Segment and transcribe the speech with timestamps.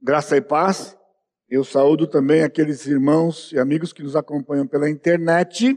[0.00, 0.96] Graça e paz.
[1.50, 5.76] Eu saúdo também aqueles irmãos e amigos que nos acompanham pela internet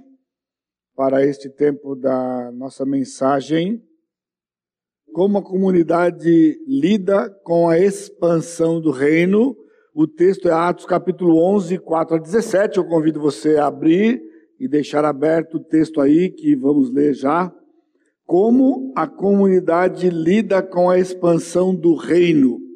[0.96, 3.84] para este tempo da nossa mensagem.
[5.12, 9.57] Como a comunidade lida com a expansão do reino.
[9.92, 12.78] O texto é Atos capítulo 11, 4 a 17.
[12.78, 14.22] Eu convido você a abrir
[14.60, 17.52] e deixar aberto o texto aí que vamos ler já.
[18.24, 22.71] Como a comunidade lida com a expansão do reino.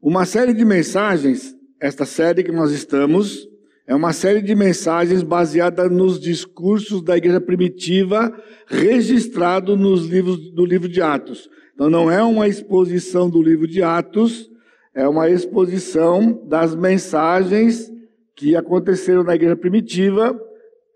[0.00, 3.48] Uma série de mensagens, esta série que nós estamos,
[3.84, 8.32] é uma série de mensagens baseada nos discursos da igreja primitiva
[8.68, 11.50] registrado nos livros do livro de Atos.
[11.74, 14.48] Então não é uma exposição do livro de Atos,
[14.94, 17.90] é uma exposição das mensagens
[18.36, 20.38] que aconteceram na igreja primitiva,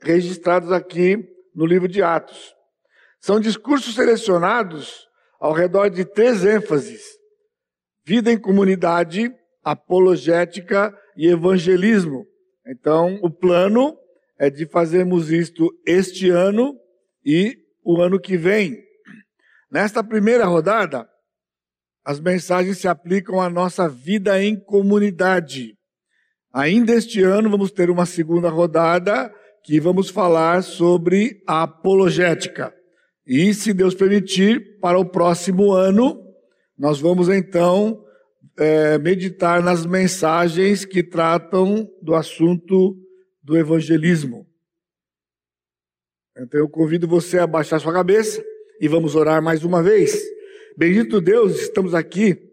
[0.01, 2.55] registrados aqui no livro de Atos.
[3.21, 5.09] São discursos selecionados
[5.41, 7.03] ao redor de três ênfases:
[8.05, 12.27] vida em comunidade, apologética e evangelismo.
[12.67, 13.97] Então, o plano
[14.39, 16.75] é de fazermos isto este ano
[17.25, 18.83] e o ano que vem.
[19.71, 21.09] Nesta primeira rodada,
[22.05, 25.75] as mensagens se aplicam à nossa vida em comunidade.
[26.53, 29.33] Ainda este ano vamos ter uma segunda rodada
[29.65, 32.75] que vamos falar sobre a apologética.
[33.25, 36.21] E, se Deus permitir, para o próximo ano,
[36.79, 38.05] nós vamos então
[38.59, 42.97] é, meditar nas mensagens que tratam do assunto
[43.43, 44.47] do evangelismo.
[46.37, 48.43] Então eu convido você a baixar sua cabeça
[48.81, 50.19] e vamos orar mais uma vez.
[50.77, 52.51] Bendito Deus, estamos aqui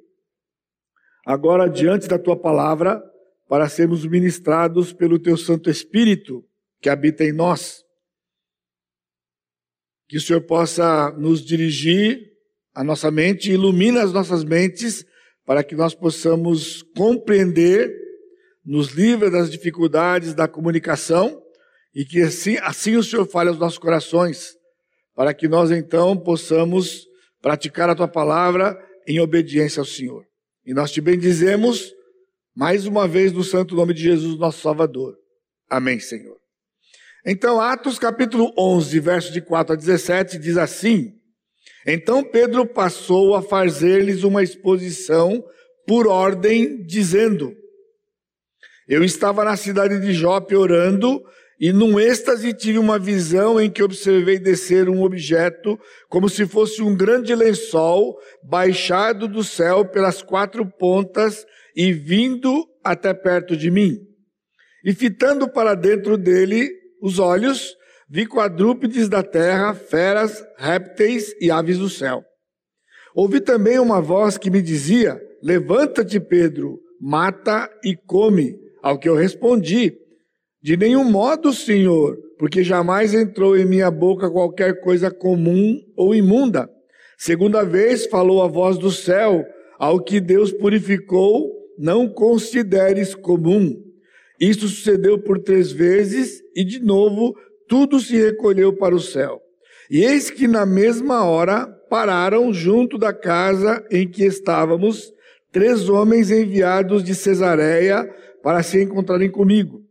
[1.26, 3.02] agora diante da tua palavra
[3.48, 6.46] para sermos ministrados pelo teu Santo Espírito
[6.82, 7.84] que habita em nós.
[10.08, 12.29] Que o Senhor possa nos dirigir
[12.80, 15.06] a nossa mente, ilumina as nossas mentes
[15.46, 17.94] para que nós possamos compreender,
[18.66, 21.44] nos livre das dificuldades da comunicação
[21.94, 24.56] e que assim, assim o Senhor fale aos nossos corações,
[25.14, 27.06] para que nós então possamos
[27.42, 30.24] praticar a tua palavra em obediência ao Senhor.
[30.66, 31.94] E nós te bendizemos
[32.56, 35.18] mais uma vez no santo nome de Jesus, nosso Salvador.
[35.70, 36.38] Amém, Senhor.
[37.26, 41.19] Então, Atos capítulo 11, verso de 4 a 17 diz assim:
[41.86, 45.44] então Pedro passou a fazer-lhes uma exposição
[45.88, 47.54] por ordem, dizendo:
[48.88, 51.24] Eu estava na cidade de Jope orando,
[51.60, 56.82] e num êxtase tive uma visão em que observei descer um objeto, como se fosse
[56.82, 63.98] um grande lençol, baixado do céu pelas quatro pontas e vindo até perto de mim.
[64.86, 66.70] E fitando para dentro dele
[67.02, 67.76] os olhos,
[68.10, 72.24] vi quadrúpedes da terra, feras, répteis e aves do céu.
[73.14, 78.56] Ouvi também uma voz que me dizia: Levanta-te, Pedro, mata e come.
[78.82, 79.94] Ao que eu respondi:
[80.62, 86.70] De nenhum modo, Senhor, porque jamais entrou em minha boca qualquer coisa comum ou imunda.
[87.18, 89.46] Segunda vez falou a voz do céu:
[89.78, 93.76] Ao que Deus purificou, não consideres comum.
[94.40, 97.36] Isto sucedeu por três vezes, e de novo
[97.70, 99.40] tudo se recolheu para o céu.
[99.90, 105.14] E eis que na mesma hora pararam junto da casa em que estávamos
[105.52, 108.04] três homens enviados de Cesareia
[108.44, 109.84] para se encontrarem comigo.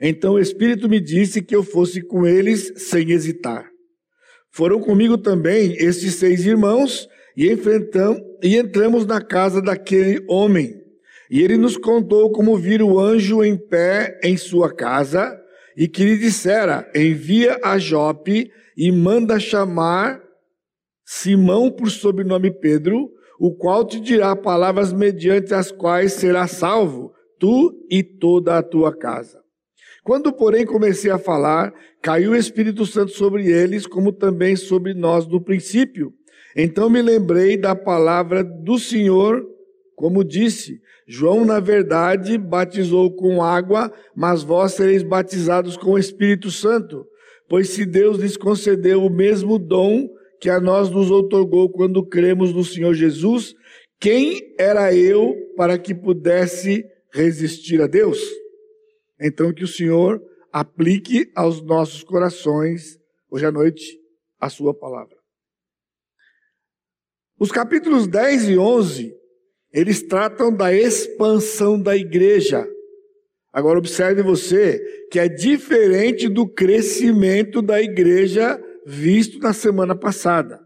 [0.00, 3.70] Então o Espírito me disse que eu fosse com eles sem hesitar.
[4.50, 7.48] Foram comigo também estes seis irmãos e
[8.42, 10.74] e entramos na casa daquele homem.
[11.30, 15.41] E ele nos contou como vira o anjo em pé em sua casa
[15.76, 20.22] e que lhe dissera: Envia a Jope e manda chamar
[21.04, 27.74] Simão por sobrenome Pedro, o qual te dirá palavras mediante as quais será salvo, tu
[27.90, 29.42] e toda a tua casa.
[30.04, 35.26] Quando, porém, comecei a falar, caiu o Espírito Santo sobre eles, como também sobre nós
[35.26, 36.12] no princípio.
[36.56, 39.44] Então me lembrei da palavra do Senhor,
[39.94, 46.50] como disse: João, na verdade, batizou com água, mas vós sereis batizados com o Espírito
[46.50, 47.06] Santo.
[47.48, 50.08] Pois se Deus lhes concedeu o mesmo dom
[50.40, 53.54] que a nós nos outorgou quando cremos no Senhor Jesus,
[54.00, 58.18] quem era eu para que pudesse resistir a Deus?
[59.20, 60.20] Então, que o Senhor
[60.52, 62.98] aplique aos nossos corações,
[63.30, 63.98] hoje à noite,
[64.40, 65.16] a Sua palavra.
[67.38, 69.21] Os capítulos 10 e 11
[69.72, 72.66] eles tratam da expansão da igreja.
[73.52, 74.78] Agora observe você
[75.10, 80.60] que é diferente do crescimento da igreja visto na semana passada.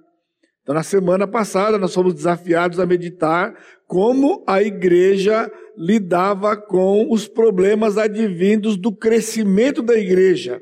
[0.62, 3.54] Então, na semana passada, nós fomos desafiados a meditar
[3.86, 10.60] como a igreja lidava com os problemas advindos do crescimento da igreja.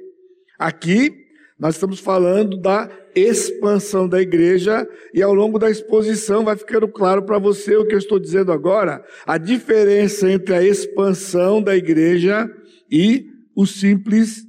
[0.59, 1.11] Aqui,
[1.59, 7.25] nós estamos falando da expansão da igreja e ao longo da exposição vai ficando claro
[7.25, 12.51] para você o que eu estou dizendo agora, a diferença entre a expansão da igreja
[12.91, 14.43] e o simples,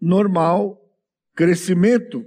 [0.00, 0.80] normal
[1.36, 2.24] crescimento.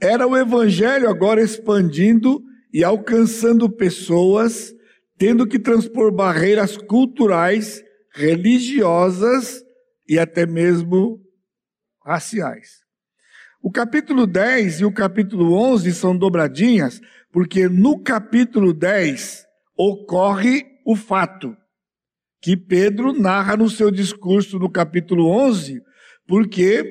[0.00, 2.42] Era o evangelho agora expandindo
[2.72, 4.72] e alcançando pessoas,
[5.16, 7.82] tendo que transpor barreiras culturais,
[8.14, 9.62] religiosas
[10.08, 11.20] e até mesmo
[12.04, 12.80] raciais.
[13.62, 17.00] O capítulo 10 e o capítulo 11 são dobradinhas,
[17.30, 21.56] porque no capítulo 10 ocorre o fato
[22.40, 25.82] que Pedro narra no seu discurso no capítulo 11,
[26.26, 26.84] porque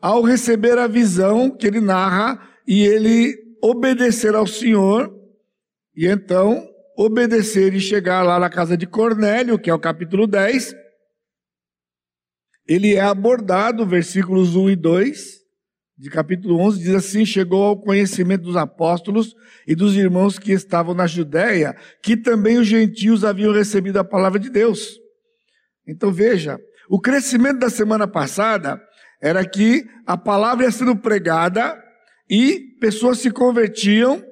[0.00, 5.12] ao receber a visão que ele narra e ele obedecer ao Senhor,
[5.96, 10.74] e então obedecer e chegar lá na casa de Cornélio, que é o capítulo 10,
[12.66, 15.42] ele é abordado, versículos 1 e 2,
[15.98, 19.34] de capítulo 11, diz assim: Chegou ao conhecimento dos apóstolos
[19.66, 24.38] e dos irmãos que estavam na Judéia, que também os gentios haviam recebido a palavra
[24.38, 24.98] de Deus.
[25.86, 28.80] Então veja, o crescimento da semana passada
[29.20, 31.80] era que a palavra ia sendo pregada
[32.28, 34.22] e pessoas se convertiam.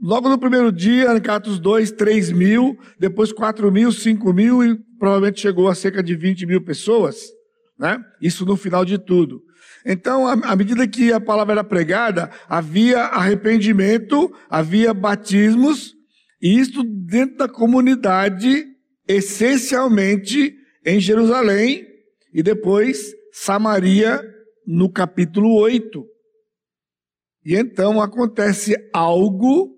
[0.00, 4.76] Logo no primeiro dia, em Atos 2, 3 mil, depois 4 mil, 5 mil e
[4.98, 7.35] provavelmente chegou a cerca de 20 mil pessoas.
[7.78, 8.02] Né?
[8.20, 9.42] Isso no final de tudo.
[9.84, 15.94] Então, à medida que a palavra era pregada, havia arrependimento, havia batismos,
[16.42, 18.66] e isto dentro da comunidade,
[19.06, 21.86] essencialmente em Jerusalém,
[22.32, 24.20] e depois Samaria,
[24.66, 26.04] no capítulo 8.
[27.44, 29.76] E então acontece algo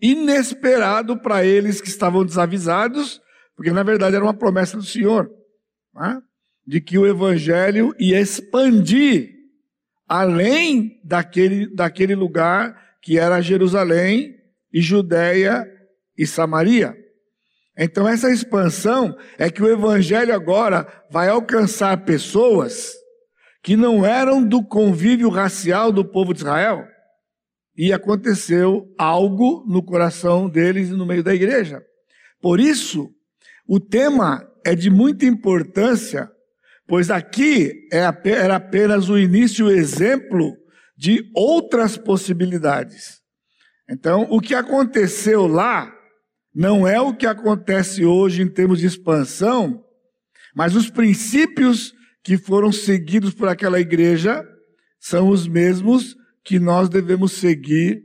[0.00, 3.20] inesperado para eles que estavam desavisados,
[3.54, 5.30] porque na verdade era uma promessa do Senhor,
[5.94, 6.18] né?
[6.70, 9.28] De que o evangelho ia expandir
[10.06, 14.36] além daquele, daquele lugar que era Jerusalém
[14.72, 15.66] e Judéia
[16.16, 16.96] e Samaria.
[17.76, 22.92] Então, essa expansão é que o Evangelho agora vai alcançar pessoas
[23.64, 26.86] que não eram do convívio racial do povo de Israel.
[27.76, 31.82] E aconteceu algo no coração deles e no meio da igreja.
[32.40, 33.10] Por isso,
[33.66, 36.30] o tema é de muita importância
[36.90, 40.56] pois aqui é era apenas o início, o exemplo
[40.96, 43.20] de outras possibilidades.
[43.88, 45.88] Então, o que aconteceu lá
[46.52, 49.84] não é o que acontece hoje em termos de expansão,
[50.52, 51.94] mas os princípios
[52.24, 54.44] que foram seguidos por aquela igreja
[54.98, 58.02] são os mesmos que nós devemos seguir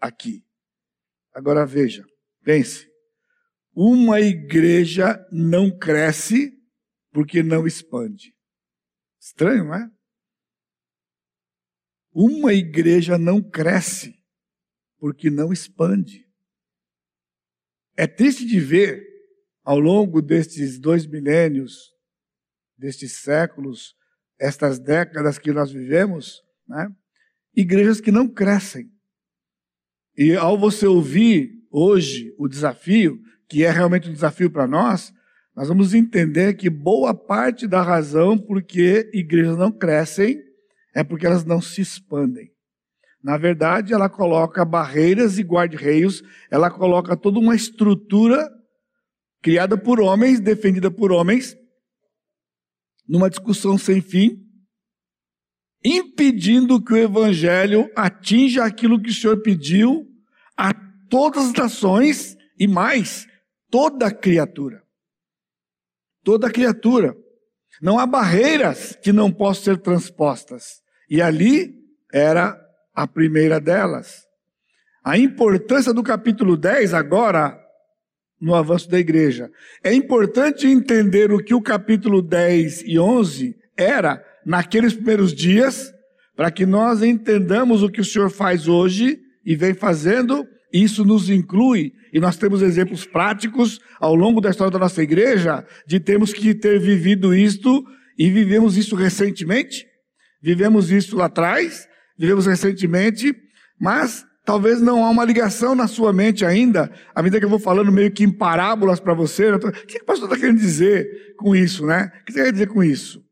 [0.00, 0.42] aqui.
[1.32, 2.04] Agora veja,
[2.42, 2.88] pense.
[3.72, 6.52] Uma igreja não cresce
[7.14, 8.34] porque não expande.
[9.20, 9.90] Estranho, não é?
[12.12, 14.20] Uma igreja não cresce
[14.98, 16.28] porque não expande.
[17.96, 19.00] É triste de ver,
[19.62, 21.94] ao longo destes dois milênios,
[22.76, 23.96] destes séculos,
[24.36, 26.92] estas décadas que nós vivemos, né?
[27.54, 28.92] igrejas que não crescem.
[30.16, 35.14] E ao você ouvir hoje o desafio, que é realmente um desafio para nós,
[35.54, 40.42] nós vamos entender que boa parte da razão por que igrejas não crescem
[40.92, 42.52] é porque elas não se expandem.
[43.22, 48.50] Na verdade, ela coloca barreiras e guarda-reios, ela coloca toda uma estrutura
[49.40, 51.56] criada por homens, defendida por homens,
[53.08, 54.42] numa discussão sem fim,
[55.84, 60.06] impedindo que o evangelho atinja aquilo que o Senhor pediu
[60.56, 60.74] a
[61.08, 63.26] todas as nações e mais,
[63.70, 64.83] toda criatura
[66.24, 67.14] toda criatura.
[67.80, 70.82] Não há barreiras que não possam ser transpostas.
[71.08, 71.74] E ali
[72.12, 72.58] era
[72.94, 74.24] a primeira delas.
[75.04, 77.60] A importância do capítulo 10 agora
[78.40, 79.50] no avanço da igreja.
[79.82, 85.92] É importante entender o que o capítulo 10 e 11 era naqueles primeiros dias,
[86.36, 90.46] para que nós entendamos o que o Senhor faz hoje e vem fazendo
[90.82, 95.64] isso nos inclui, e nós temos exemplos práticos ao longo da história da nossa igreja,
[95.86, 97.84] de termos que ter vivido isto,
[98.18, 99.86] e vivemos isso recentemente,
[100.42, 101.86] vivemos isso lá atrás,
[102.18, 103.32] vivemos recentemente,
[103.80, 107.60] mas talvez não há uma ligação na sua mente ainda, à medida que eu vou
[107.60, 111.54] falando meio que em parábolas para você, o que o pastor está querendo dizer com
[111.54, 112.10] isso, né?
[112.20, 113.22] O que você quer dizer com isso?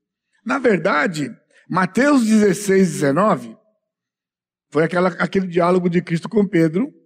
[0.47, 1.29] Na verdade,
[1.69, 3.57] Mateus 16, 19,
[4.71, 7.02] Foi aquela, aquele diálogo de Cristo com Pedro,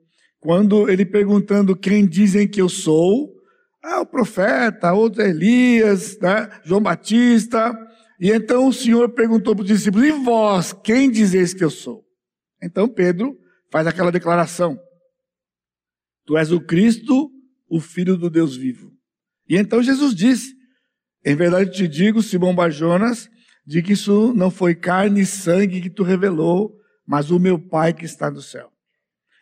[0.47, 3.35] quando ele perguntando quem dizem que eu sou,
[3.83, 6.49] ah, o profeta, outro é Elias, né?
[6.65, 7.77] João Batista.
[8.21, 12.05] E então o Senhor perguntou para os discípulos: E vós, quem dizeis que eu sou?
[12.63, 13.37] Então Pedro
[13.73, 14.79] faz aquela declaração:
[16.25, 17.29] Tu és o Cristo,
[17.69, 18.93] o Filho do Deus vivo.
[19.49, 20.55] E então Jesus disse:
[21.25, 23.29] Em verdade te digo, Simão Barjonas,
[23.67, 26.73] de que isso não foi carne e sangue que tu revelou,
[27.05, 28.76] mas o meu Pai que está no céu.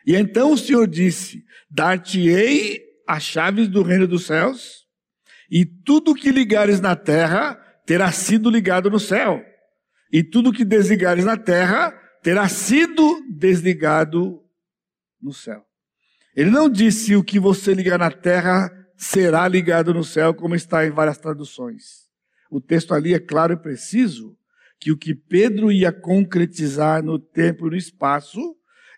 [0.05, 4.85] E então o Senhor disse: Dar-te-ei as chaves do reino dos céus,
[5.49, 9.43] e tudo que ligares na terra terá sido ligado no céu,
[10.11, 14.41] e tudo que desligares na terra terá sido desligado
[15.21, 15.63] no céu.
[16.35, 20.85] Ele não disse o que você ligar na terra será ligado no céu, como está
[20.85, 22.05] em várias traduções.
[22.49, 24.37] O texto ali é claro e preciso
[24.79, 28.39] que o que Pedro ia concretizar no tempo e no espaço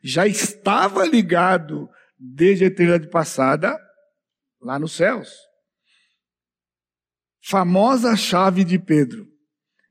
[0.07, 3.77] já estava ligado desde a eternidade passada
[4.61, 5.35] lá nos céus.
[7.43, 9.27] Famosa chave de Pedro.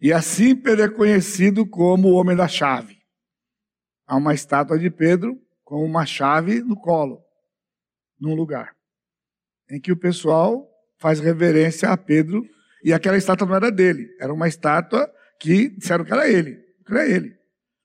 [0.01, 2.97] E assim Pedro é conhecido como o homem da chave.
[4.07, 7.23] Há uma estátua de Pedro com uma chave no colo,
[8.19, 8.75] num lugar,
[9.69, 10.67] em que o pessoal
[10.99, 12.43] faz reverência a Pedro,
[12.83, 16.57] e aquela estátua não era dele, era uma estátua que disseram que era ele,
[16.87, 17.36] que era ele.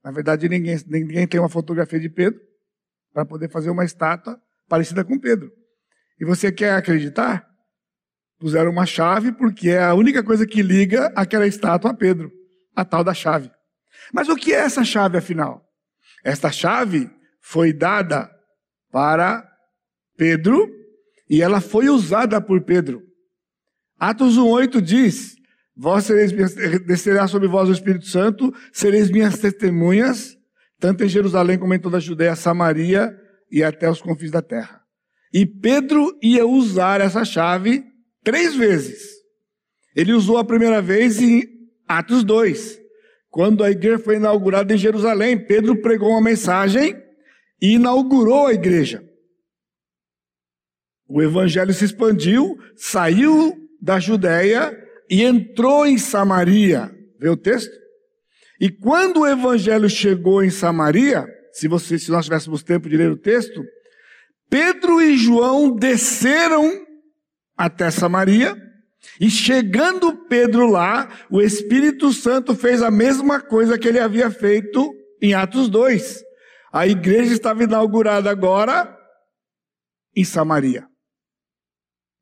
[0.03, 2.39] Na verdade, ninguém, ninguém tem uma fotografia de Pedro
[3.13, 5.51] para poder fazer uma estátua parecida com Pedro.
[6.19, 7.47] E você quer acreditar?
[8.39, 12.31] Puseram uma chave porque é a única coisa que liga aquela estátua a Pedro,
[12.75, 13.51] a tal da chave.
[14.13, 15.63] Mas o que é essa chave afinal?
[16.23, 18.29] Esta chave foi dada
[18.91, 19.47] para
[20.17, 20.69] Pedro
[21.29, 23.03] e ela foi usada por Pedro.
[23.99, 25.35] Atos 1:8 diz:
[25.81, 26.31] Vós sereis
[26.85, 30.37] descerá sobre vós o Espírito Santo, sereis minhas testemunhas,
[30.79, 33.11] tanto em Jerusalém como em toda a Judéia, Samaria
[33.51, 34.79] e até os confins da terra.
[35.33, 37.83] E Pedro ia usar essa chave
[38.23, 39.09] três vezes.
[39.95, 41.49] Ele usou a primeira vez em
[41.87, 42.79] Atos 2,
[43.31, 45.47] quando a igreja foi inaugurada em Jerusalém.
[45.47, 46.95] Pedro pregou uma mensagem
[47.59, 49.03] e inaugurou a igreja.
[51.09, 54.80] O evangelho se expandiu, saiu da Judéia
[55.11, 56.89] e entrou em Samaria.
[57.19, 57.77] Vê o texto?
[58.61, 63.11] E quando o evangelho chegou em Samaria, se, você, se nós tivéssemos tempo de ler
[63.11, 63.61] o texto,
[64.49, 66.85] Pedro e João desceram
[67.57, 68.55] até Samaria,
[69.19, 74.93] e chegando Pedro lá, o Espírito Santo fez a mesma coisa que ele havia feito
[75.21, 76.23] em Atos 2.
[76.71, 78.97] A igreja estava inaugurada agora
[80.15, 80.87] em Samaria.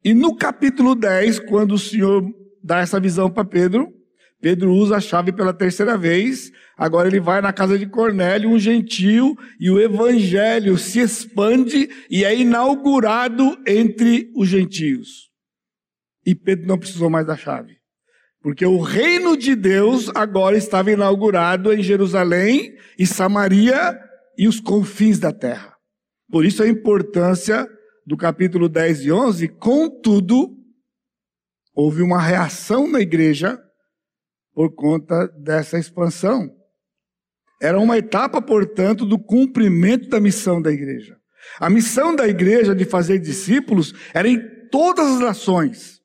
[0.03, 2.23] E no capítulo 10, quando o Senhor
[2.63, 3.93] dá essa visão para Pedro,
[4.41, 6.51] Pedro usa a chave pela terceira vez.
[6.77, 12.23] Agora ele vai na casa de Cornélio, um gentil, e o evangelho se expande e
[12.23, 15.29] é inaugurado entre os gentios.
[16.25, 17.77] E Pedro não precisou mais da chave.
[18.41, 23.99] Porque o reino de Deus agora estava inaugurado em Jerusalém e Samaria
[24.37, 25.73] e os confins da terra.
[26.31, 27.67] Por isso a importância
[28.05, 29.47] do capítulo 10 e 11.
[29.49, 30.55] Contudo,
[31.73, 33.59] houve uma reação na igreja
[34.53, 36.49] por conta dessa expansão.
[37.61, 41.17] Era uma etapa, portanto, do cumprimento da missão da igreja.
[41.59, 46.01] A missão da igreja de fazer discípulos era em todas as nações.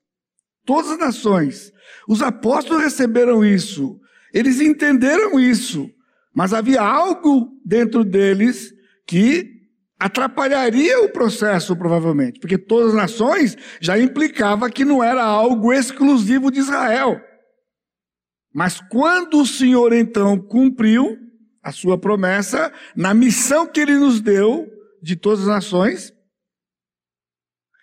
[0.65, 1.71] Todas as nações.
[2.07, 3.99] Os apóstolos receberam isso.
[4.33, 5.89] Eles entenderam isso.
[6.33, 8.73] Mas havia algo dentro deles
[9.07, 9.54] que
[9.99, 12.39] atrapalharia o processo, provavelmente.
[12.39, 17.21] Porque todas as nações já implicava que não era algo exclusivo de Israel.
[18.53, 21.17] Mas quando o Senhor então cumpriu
[21.61, 24.67] a sua promessa, na missão que ele nos deu
[25.01, 26.13] de todas as nações,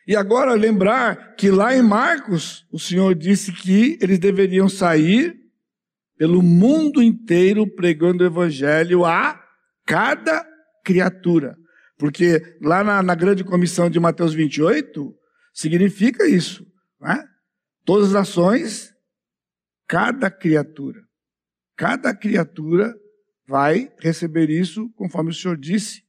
[0.07, 5.37] e agora lembrar que lá em Marcos, o Senhor disse que eles deveriam sair
[6.17, 9.41] pelo mundo inteiro pregando o evangelho a
[9.87, 10.47] cada
[10.85, 11.57] criatura.
[12.03, 15.15] Porque lá na, na grande comissão de Mateus 28,
[15.55, 16.67] significa isso.
[17.01, 17.25] Né?
[17.85, 18.93] Todas as nações
[19.87, 21.01] cada criatura.
[21.77, 22.93] Cada criatura
[23.47, 26.03] vai receber isso conforme o Senhor disse.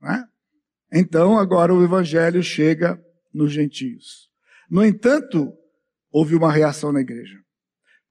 [0.00, 0.24] Né?
[0.92, 2.96] Então, agora o evangelho chega
[3.34, 4.28] nos gentios.
[4.70, 5.52] No entanto,
[6.12, 7.36] houve uma reação na igreja.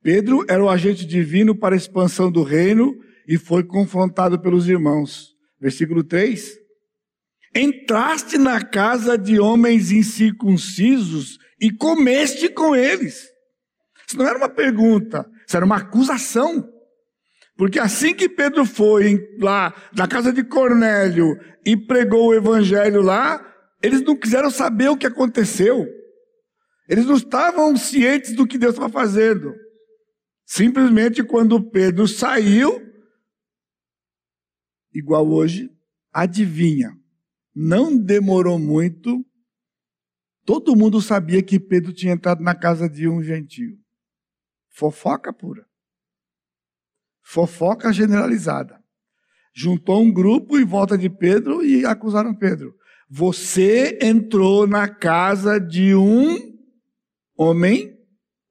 [0.03, 2.93] Pedro era o agente divino para a expansão do reino
[3.25, 5.29] e foi confrontado pelos irmãos.
[5.57, 6.67] Versículo 3.
[7.55, 13.27] Entraste na casa de homens incircuncisos e comeste com eles.
[14.07, 16.67] Isso não era uma pergunta, isso era uma acusação.
[17.57, 23.45] Porque assim que Pedro foi lá na casa de Cornélio e pregou o evangelho lá,
[23.83, 25.85] eles não quiseram saber o que aconteceu.
[26.87, 29.53] Eles não estavam cientes do que Deus estava fazendo.
[30.45, 32.81] Simplesmente quando Pedro saiu,
[34.93, 35.69] igual hoje,
[36.11, 36.98] adivinha,
[37.61, 39.21] não demorou muito,
[40.45, 43.77] todo mundo sabia que Pedro tinha entrado na casa de um gentio.
[44.69, 45.67] Fofoca pura.
[47.21, 48.81] Fofoca generalizada.
[49.53, 52.73] Juntou um grupo em volta de Pedro e acusaram Pedro.
[53.09, 56.37] Você entrou na casa de um
[57.35, 57.93] homem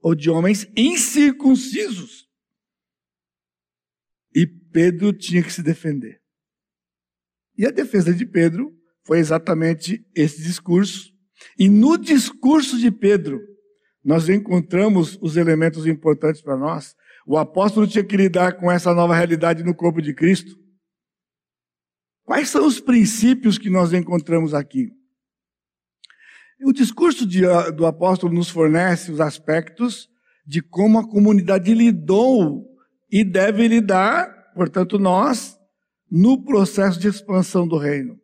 [0.03, 2.29] ou de homens incircuncisos.
[4.35, 6.21] E Pedro tinha que se defender.
[7.57, 8.78] E a defesa de Pedro
[9.09, 11.11] foi exatamente esse discurso.
[11.59, 13.41] E no discurso de Pedro,
[14.05, 16.95] nós encontramos os elementos importantes para nós.
[17.27, 20.55] O apóstolo tinha que lidar com essa nova realidade no corpo de Cristo.
[22.23, 24.91] Quais são os princípios que nós encontramos aqui?
[26.63, 30.07] O discurso de, ah, do apóstolo nos fornece os aspectos
[30.47, 32.67] de como a comunidade lidou
[33.11, 35.57] e deve lidar, portanto, nós,
[36.11, 38.19] no processo de expansão do reino.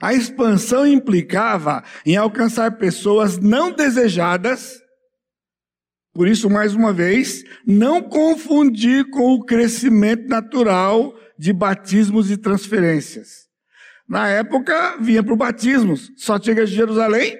[0.00, 4.80] A expansão implicava em alcançar pessoas não desejadas,
[6.16, 13.46] por isso, mais uma vez, não confundir com o crescimento natural de batismos e transferências.
[14.08, 17.36] Na época, vinha para o batismos, só chega de Jerusalém,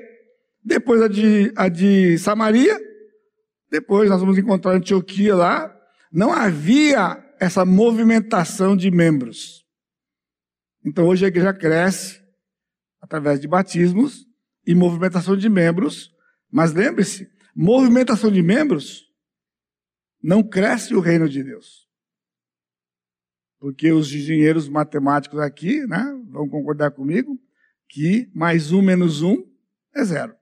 [0.63, 2.79] depois a de, a de Samaria,
[3.71, 5.75] depois nós vamos encontrar Antioquia lá.
[6.13, 9.65] Não havia essa movimentação de membros.
[10.85, 12.21] Então hoje a igreja cresce
[13.07, 14.27] através de batismos
[14.67, 16.15] e movimentação de membros.
[16.51, 19.07] Mas lembre-se, movimentação de membros
[20.23, 21.89] não cresce o reino de Deus.
[23.59, 27.41] Porque os engenheiros matemáticos aqui, né, vão concordar comigo,
[27.89, 29.43] que mais um menos um
[29.95, 30.37] é zero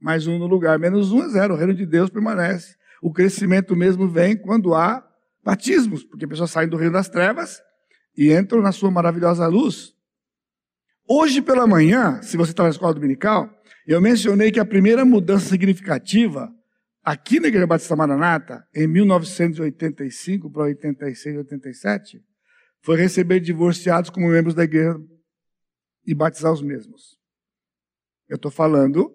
[0.00, 0.78] mais um no lugar.
[0.78, 1.54] Menos um é zero.
[1.54, 2.74] O reino de Deus permanece.
[3.02, 5.06] O crescimento mesmo vem quando há
[5.44, 7.62] batismos, porque pessoas saem do reino das trevas
[8.16, 9.94] e entram na sua maravilhosa luz.
[11.12, 13.50] Hoje pela manhã, se você está na escola dominical,
[13.84, 16.48] eu mencionei que a primeira mudança significativa
[17.02, 22.24] aqui na Igreja Batista Maranata, em 1985 para 86, 87,
[22.80, 25.00] foi receber divorciados como membros da igreja
[26.06, 27.18] e batizar os mesmos.
[28.28, 29.12] Eu estou falando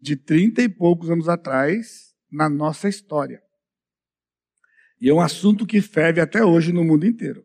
[0.00, 3.42] de trinta e poucos anos atrás na nossa história.
[4.98, 7.44] E é um assunto que ferve até hoje no mundo inteiro.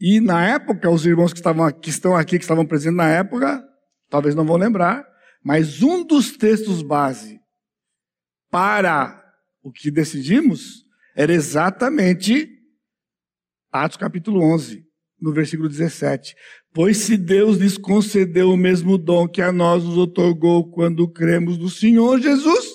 [0.00, 3.62] E na época, os irmãos que, estavam, que estão aqui, que estavam presentes na época,
[4.08, 5.04] talvez não vão lembrar,
[5.44, 7.40] mas um dos textos base
[8.50, 9.22] para
[9.62, 10.84] o que decidimos
[11.16, 12.48] era exatamente
[13.70, 14.82] Atos capítulo 11,
[15.20, 16.34] no versículo 17.
[16.72, 21.58] Pois se Deus lhes concedeu o mesmo dom que a nós nos otorgou quando cremos
[21.58, 22.66] no Senhor Jesus,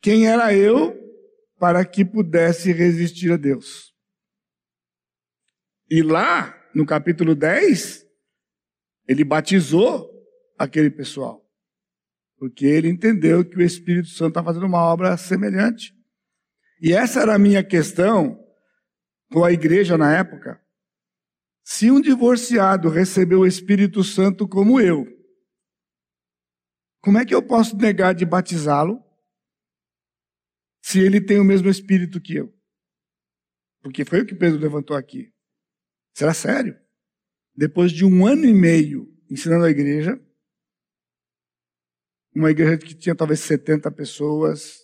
[0.00, 0.96] quem era eu
[1.58, 3.87] para que pudesse resistir a Deus?
[5.90, 8.06] E lá, no capítulo 10,
[9.06, 10.10] ele batizou
[10.58, 11.42] aquele pessoal.
[12.36, 15.94] Porque ele entendeu que o Espírito Santo está fazendo uma obra semelhante.
[16.80, 18.38] E essa era a minha questão
[19.32, 20.60] com a igreja na época.
[21.64, 25.06] Se um divorciado recebeu o Espírito Santo como eu,
[27.00, 29.02] como é que eu posso negar de batizá-lo
[30.82, 32.54] se ele tem o mesmo Espírito que eu?
[33.82, 35.32] Porque foi o que Pedro levantou aqui.
[36.18, 36.76] Será sério?
[37.56, 40.20] Depois de um ano e meio ensinando a igreja,
[42.34, 44.78] uma igreja que tinha talvez 70 pessoas,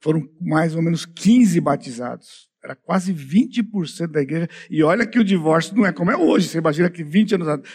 [0.00, 2.48] foram mais ou menos 15 batizados.
[2.62, 4.48] Era quase 20% da igreja.
[4.70, 6.48] E olha que o divórcio não é como é hoje.
[6.48, 7.68] Você imagina que 20 anos,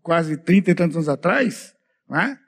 [0.00, 1.74] quase 30 e tantos anos atrás,
[2.12, 2.38] é?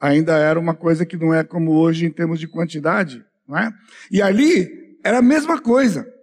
[0.00, 3.22] ainda era uma coisa que não é como hoje em termos de quantidade.
[3.50, 3.70] É?
[4.10, 6.15] E ali era a mesma coisa.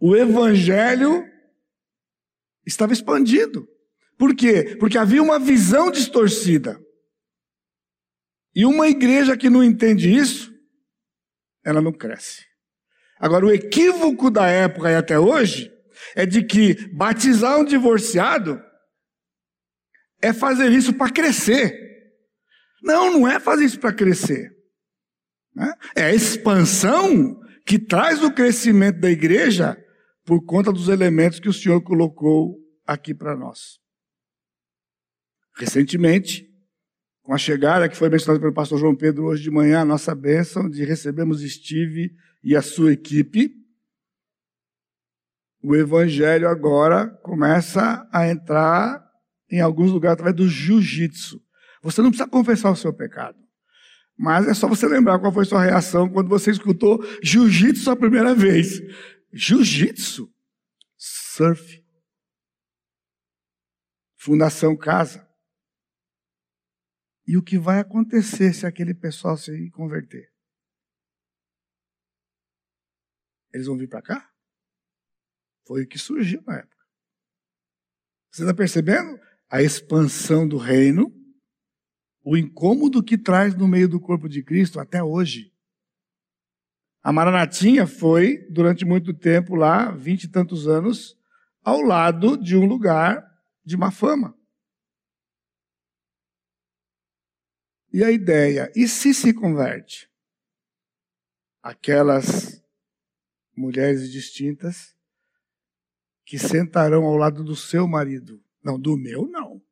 [0.00, 1.24] O evangelho
[2.66, 3.66] estava expandido.
[4.16, 4.76] Por quê?
[4.78, 6.80] Porque havia uma visão distorcida.
[8.54, 10.52] E uma igreja que não entende isso,
[11.64, 12.44] ela não cresce.
[13.18, 15.72] Agora, o equívoco da época e até hoje
[16.14, 18.62] é de que batizar um divorciado
[20.20, 21.72] é fazer isso para crescer.
[22.82, 24.50] Não, não é fazer isso para crescer.
[25.54, 25.72] Né?
[25.96, 29.76] É a expansão que traz o crescimento da igreja
[30.28, 33.80] por conta dos elementos que o Senhor colocou aqui para nós.
[35.56, 36.46] Recentemente,
[37.22, 40.14] com a chegada que foi mencionada pelo pastor João Pedro hoje de manhã, a nossa
[40.14, 42.14] bênção de recebemos Steve
[42.44, 43.54] e a sua equipe,
[45.62, 49.02] o evangelho agora começa a entrar
[49.50, 51.40] em alguns lugares através do jiu-jitsu.
[51.82, 53.38] Você não precisa confessar o seu pecado.
[54.14, 58.34] Mas é só você lembrar qual foi sua reação quando você escutou jiu-jitsu a primeira
[58.34, 58.78] vez.
[59.40, 60.34] Jiu-jitsu?
[60.96, 61.86] Surf.
[64.16, 65.32] Fundação Casa.
[67.24, 70.34] E o que vai acontecer se aquele pessoal se converter?
[73.52, 74.34] Eles vão vir para cá?
[75.68, 76.84] Foi o que surgiu na época.
[78.32, 79.20] Você está percebendo?
[79.48, 81.14] A expansão do reino,
[82.24, 85.56] o incômodo que traz no meio do corpo de Cristo até hoje.
[87.08, 91.16] A Maranatinha foi, durante muito tempo lá, vinte e tantos anos,
[91.64, 93.26] ao lado de um lugar
[93.64, 94.36] de má fama.
[97.90, 100.06] E a ideia, e se se converte?
[101.62, 102.62] Aquelas
[103.56, 104.94] mulheres distintas
[106.26, 108.38] que sentarão ao lado do seu marido.
[108.62, 109.62] Não, do meu não.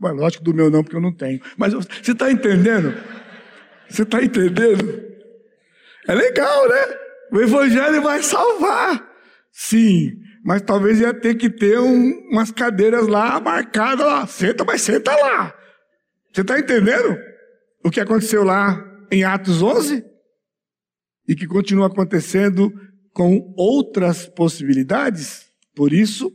[0.00, 1.40] Mas lógico do meu não, porque eu não tenho.
[1.56, 2.88] Mas você está entendendo?
[3.88, 5.09] Você está entendendo?
[6.06, 6.96] É legal, né?
[7.32, 9.08] O evangelho vai salvar.
[9.52, 10.12] Sim,
[10.44, 14.26] mas talvez ia ter que ter um, umas cadeiras lá marcadas lá.
[14.26, 15.54] Senta, mas senta lá.
[16.32, 17.18] Você está entendendo
[17.84, 20.04] o que aconteceu lá em Atos 11?
[21.28, 22.72] E que continua acontecendo
[23.12, 25.46] com outras possibilidades?
[25.74, 26.32] Por isso,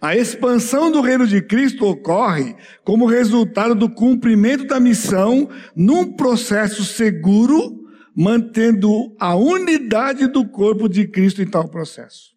[0.00, 6.84] a expansão do reino de Cristo ocorre como resultado do cumprimento da missão num processo
[6.84, 7.77] seguro,
[8.18, 12.36] mantendo a unidade do corpo de Cristo em tal processo.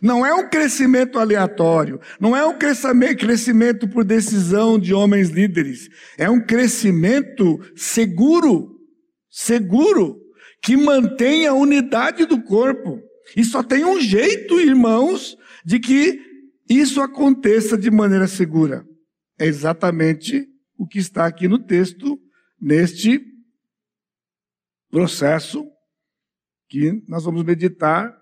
[0.00, 6.28] Não é um crescimento aleatório, não é um crescimento por decisão de homens líderes, é
[6.28, 8.76] um crescimento seguro,
[9.30, 10.20] seguro,
[10.60, 13.00] que mantém a unidade do corpo.
[13.36, 16.20] E só tem um jeito, irmãos, de que
[16.68, 18.84] isso aconteça de maneira segura.
[19.38, 22.18] É exatamente o que está aqui no texto,
[22.60, 23.31] neste
[24.92, 25.66] processo
[26.68, 28.14] que nós vamos meditar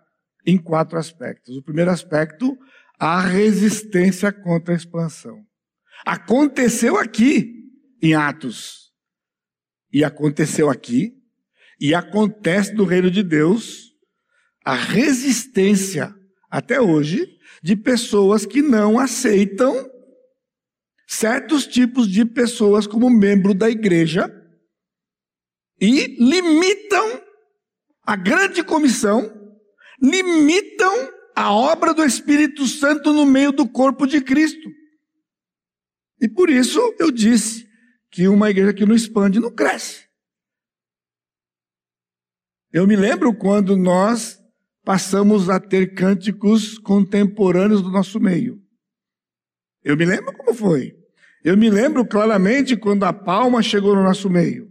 [0.47, 1.57] em quatro aspectos.
[1.57, 2.57] O primeiro aspecto,
[2.99, 5.45] a resistência contra a expansão.
[6.07, 7.53] Aconteceu aqui
[8.01, 8.93] em Atos.
[9.93, 11.17] E aconteceu aqui,
[11.81, 13.93] e acontece no reino de Deus,
[14.65, 16.15] a resistência
[16.49, 17.27] até hoje,
[17.61, 19.91] de pessoas que não aceitam
[21.09, 24.40] certos tipos de pessoas como membro da igreja
[25.81, 27.23] e limitam
[28.03, 29.57] a grande comissão,
[30.03, 34.69] limitam a obra do Espírito Santo no meio do corpo de Cristo.
[36.21, 37.67] E por isso eu disse
[38.11, 40.05] que uma igreja que não expande não cresce.
[42.73, 44.39] Eu me lembro quando nós
[44.85, 48.61] passamos a ter cânticos contemporâneos do nosso meio.
[49.83, 50.95] Eu me lembro como foi.
[51.43, 54.70] Eu me lembro claramente quando a palma chegou no nosso meio.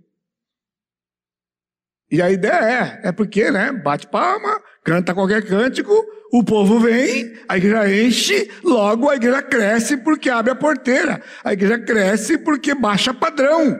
[2.12, 5.94] E a ideia é, é porque, né, bate palma, canta qualquer cântico,
[6.32, 11.24] o povo vem, a igreja enche, logo a igreja cresce porque abre a porteira.
[11.44, 13.80] A igreja cresce porque baixa padrão.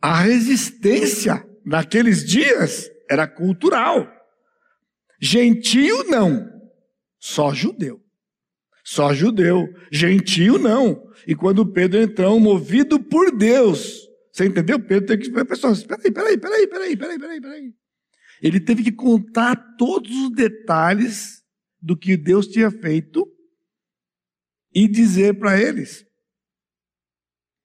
[0.00, 4.08] A resistência naqueles dias era cultural.
[5.20, 6.48] Gentio não,
[7.18, 7.99] só judeu.
[8.90, 9.72] Só judeu.
[9.92, 11.08] Gentio não.
[11.24, 14.00] E quando Pedro entrou, movido por Deus,
[14.32, 14.80] você entendeu?
[14.80, 17.74] Pedro tem que pessoal, peraí, peraí, peraí, peraí, peraí, peraí, peraí.
[18.42, 21.40] Ele teve que contar todos os detalhes
[21.80, 23.24] do que Deus tinha feito
[24.74, 26.04] e dizer para eles.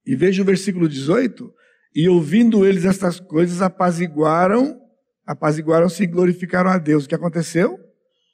[0.05, 1.51] E veja o versículo 18.
[1.95, 4.79] E ouvindo eles estas coisas, apaziguaram,
[5.25, 7.05] apaziguaram-se e glorificaram a Deus.
[7.05, 7.79] O que aconteceu?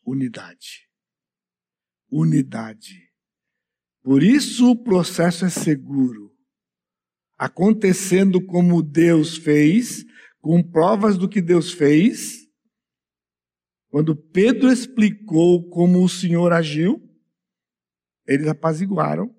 [0.05, 0.90] Unidade.
[2.11, 3.09] Unidade.
[4.03, 6.31] Por isso o processo é seguro.
[7.37, 10.03] Acontecendo como Deus fez,
[10.41, 12.39] com provas do que Deus fez.
[13.89, 17.01] Quando Pedro explicou como o Senhor agiu,
[18.27, 19.35] eles apaziguaram,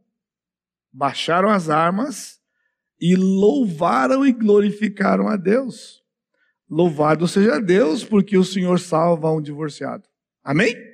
[0.92, 2.40] baixaram as armas
[3.00, 6.02] e louvaram e glorificaram a Deus.
[6.68, 10.08] Louvado seja Deus, porque o Senhor salva um divorciado.
[10.42, 10.91] Amém?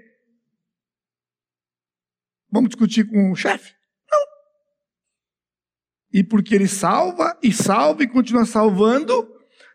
[2.50, 3.74] Vamos discutir com o chefe?
[4.10, 4.18] Não.
[6.12, 9.28] E porque ele salva e salva e continua salvando,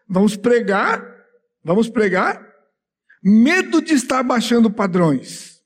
[0.07, 1.01] vamos pregar,
[1.63, 2.51] vamos pregar.
[3.23, 5.61] Medo de estar baixando padrões.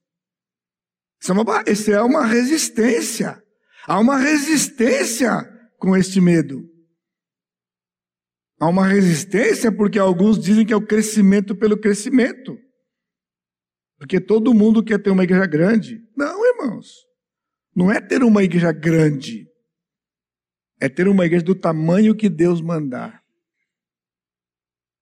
[1.22, 3.41] Isso é uma, isso é uma resistência.
[3.88, 5.43] Há uma resistência
[5.80, 6.70] com este medo.
[8.60, 12.58] Há uma resistência porque alguns dizem que é o crescimento pelo crescimento.
[13.98, 16.02] Porque todo mundo quer ter uma igreja grande.
[16.15, 17.06] Não, irmãos.
[17.76, 19.48] Não é ter uma igreja grande.
[20.80, 23.22] É ter uma igreja do tamanho que Deus mandar.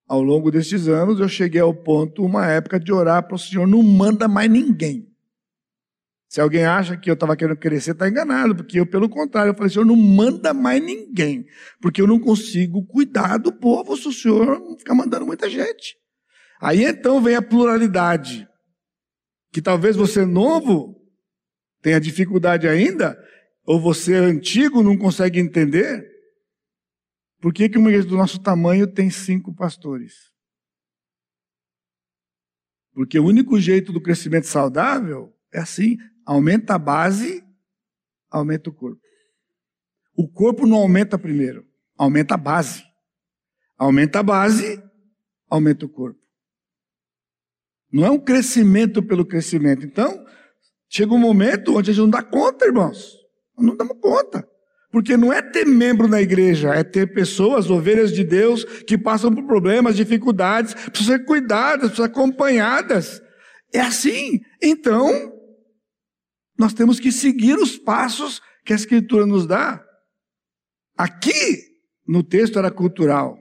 [0.07, 3.67] Ao longo destes anos, eu cheguei ao ponto, uma época, de orar para o Senhor,
[3.67, 5.11] não manda mais ninguém.
[6.27, 9.55] Se alguém acha que eu estava querendo crescer, está enganado, porque eu, pelo contrário, eu
[9.55, 11.45] falei, Senhor, não manda mais ninguém,
[11.81, 15.97] porque eu não consigo cuidar do povo se o Senhor ficar mandando muita gente.
[16.59, 18.47] Aí então vem a pluralidade,
[19.51, 21.04] que talvez você novo
[21.85, 23.15] tenha dificuldade ainda,
[23.63, 26.03] ou você antigo não consegue entender,
[27.39, 30.31] por que, que uma igreja do nosso tamanho tem cinco pastores?
[32.91, 37.45] Porque o único jeito do crescimento saudável é assim, Aumenta a base,
[38.31, 38.99] aumenta o corpo.
[40.17, 41.63] O corpo não aumenta primeiro,
[41.95, 42.83] aumenta a base.
[43.77, 44.81] Aumenta a base,
[45.47, 46.19] aumenta o corpo.
[47.91, 49.85] Não é um crescimento pelo crescimento.
[49.85, 50.24] Então,
[50.95, 53.17] chega um momento onde a gente não dá conta, irmãos.
[53.57, 54.47] Não damos conta.
[54.89, 59.33] Porque não é ter membro na igreja, é ter pessoas, ovelhas de Deus, que passam
[59.35, 63.21] por problemas, dificuldades, precisam ser cuidadas, precisam ser acompanhadas.
[63.73, 64.39] É assim.
[64.63, 65.33] Então,
[66.57, 69.83] nós temos que seguir os passos que a Escritura nos dá.
[70.97, 71.61] Aqui,
[72.07, 73.37] no texto era cultural.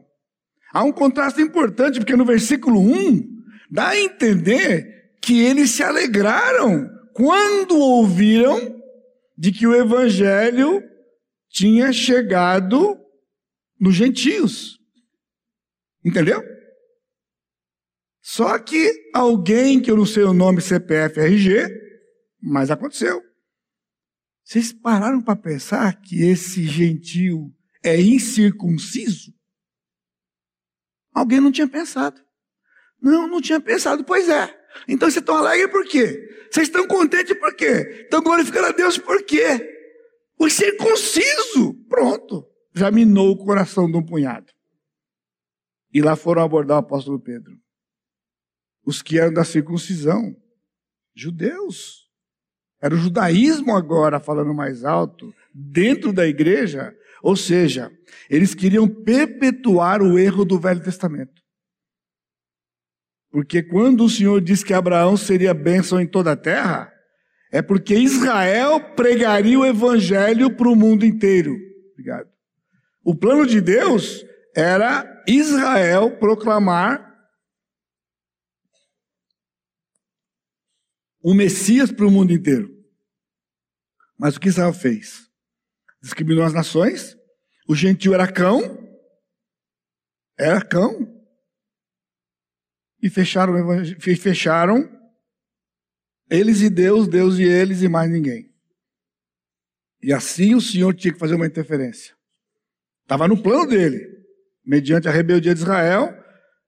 [0.73, 3.29] Há um contraste importante, porque no versículo 1,
[3.71, 8.83] dá a entender que eles se alegraram quando ouviram
[9.39, 10.83] de que o Evangelho
[11.49, 13.01] tinha chegado
[13.81, 14.79] nos gentios.
[16.05, 16.43] Entendeu?
[18.21, 21.69] Só que alguém, que eu não sei o nome, CPF, RG,
[22.43, 23.23] mas aconteceu.
[24.45, 29.33] Vocês pararam para pensar que esse gentil é incircunciso?
[31.13, 32.21] Alguém não tinha pensado.
[33.01, 34.05] Não, não tinha pensado.
[34.05, 34.64] Pois é.
[34.89, 36.47] Então vocês estão alegres por quê?
[36.51, 38.03] Vocês estão contentes por quê?
[38.03, 39.73] Estão glorificando a Deus por quê?
[40.39, 41.75] O circunciso.
[41.89, 42.47] Pronto.
[42.75, 44.53] Já minou o coração de um punhado.
[45.93, 47.57] E lá foram abordar o apóstolo Pedro.
[48.85, 50.37] Os que eram da circuncisão.
[51.15, 52.11] Judeus.
[52.83, 56.95] Era o judaísmo agora falando mais alto, dentro da igreja.
[57.23, 57.91] Ou seja,
[58.29, 61.44] eles queriam perpetuar o erro do Velho Testamento.
[63.35, 66.95] Porque quando o Senhor diz que Abraão seria bênção em toda a terra,
[67.51, 71.53] é porque Israel pregaria o evangelho para o mundo inteiro.
[71.91, 72.31] Obrigado.
[73.03, 77.13] O plano de Deus era Israel proclamar
[81.21, 82.73] o Messias para o mundo inteiro.
[84.17, 85.29] Mas o que Israel fez?
[86.01, 87.17] Discriminou as nações,
[87.69, 88.79] o gentil era cão,
[90.39, 91.14] era cão,
[93.05, 93.55] e fecharam,
[94.01, 94.91] fecharam
[96.31, 98.51] eles e Deus, Deus e eles e mais ninguém.
[100.03, 102.15] E assim o Senhor tinha que fazer uma interferência.
[103.03, 104.09] Estava no plano dele,
[104.65, 106.17] mediante a rebeldia de Israel,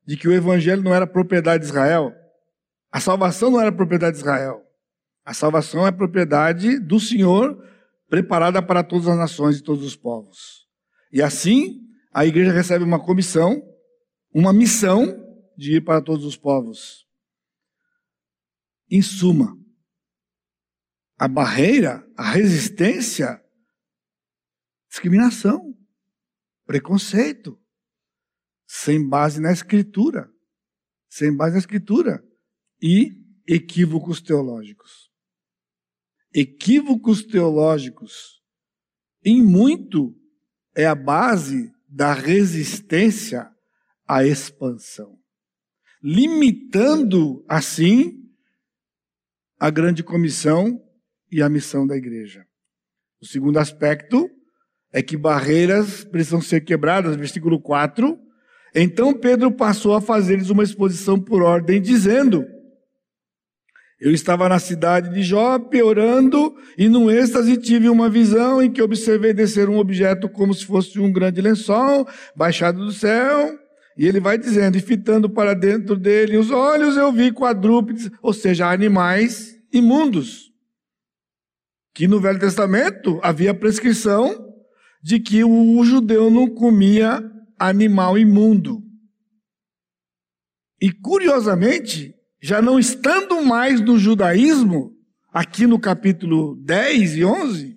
[0.07, 2.14] de que o evangelho não era propriedade de Israel,
[2.92, 4.62] a salvação não era propriedade de Israel.
[5.25, 7.66] A salvação é propriedade do Senhor,
[8.11, 10.66] preparada para todas as nações e todos os povos.
[11.11, 11.81] E assim,
[12.12, 13.62] a igreja recebe uma comissão,
[14.35, 15.25] uma missão
[15.57, 17.07] de ir para todos os povos.
[18.90, 19.59] Em suma,
[21.19, 23.42] a barreira, a resistência,
[24.88, 25.77] discriminação,
[26.64, 27.61] preconceito,
[28.66, 30.33] sem base na escritura,
[31.09, 32.25] sem base na escritura
[32.81, 33.16] e
[33.47, 35.07] equívocos teológicos
[36.37, 38.42] equívocos teológicos,
[39.25, 40.14] em muito
[40.75, 43.51] é a base da resistência
[44.07, 45.15] à expansão,
[46.07, 48.23] limitando assim
[49.59, 50.81] a grande comissão
[51.33, 52.47] e a missão da igreja.
[53.21, 54.31] O segundo aspecto
[54.92, 58.16] é que barreiras precisam ser quebradas, versículo 4.
[58.73, 62.47] Então Pedro passou a fazer-lhes uma exposição por ordem, dizendo:
[64.01, 68.81] eu estava na cidade de Jope orando e num êxtase tive uma visão em que
[68.81, 73.65] observei descer um objeto como se fosse um grande lençol baixado do céu.
[73.96, 78.32] E ele vai dizendo, e fitando para dentro dele os olhos, eu vi quadrúpedes, ou
[78.32, 80.52] seja, animais imundos.
[81.94, 84.54] Que no Velho Testamento havia prescrição
[85.02, 87.22] de que o judeu não comia
[87.59, 88.82] animal imundo.
[90.80, 94.92] E curiosamente, já não estando mais no judaísmo,
[95.32, 97.76] aqui no capítulo 10 e 11,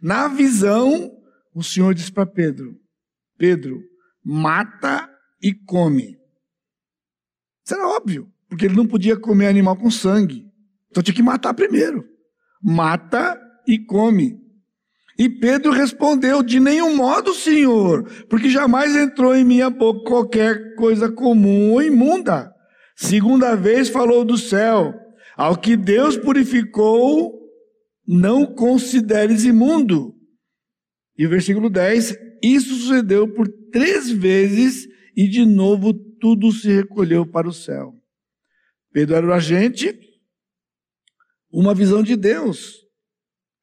[0.00, 1.10] Na visão,
[1.54, 2.76] o Senhor disse para Pedro:
[3.36, 3.80] Pedro,
[4.24, 5.08] mata
[5.42, 6.18] e come.
[7.64, 10.46] Isso era óbvio, porque ele não podia comer animal com sangue.
[10.90, 12.04] Então tinha que matar primeiro.
[12.62, 14.38] Mata e come.
[15.18, 21.10] E Pedro respondeu: De nenhum modo, Senhor, porque jamais entrou em minha boca qualquer coisa
[21.10, 22.52] comum ou imunda.
[22.96, 24.94] Segunda vez falou do céu:
[25.36, 27.38] Ao que Deus purificou,
[28.06, 30.14] não consideres imundo.
[31.18, 34.87] E o versículo 10: Isso sucedeu por três vezes
[35.18, 37.92] e de novo tudo se recolheu para o céu.
[38.92, 39.98] Pedro era o agente,
[41.50, 42.76] uma visão de Deus.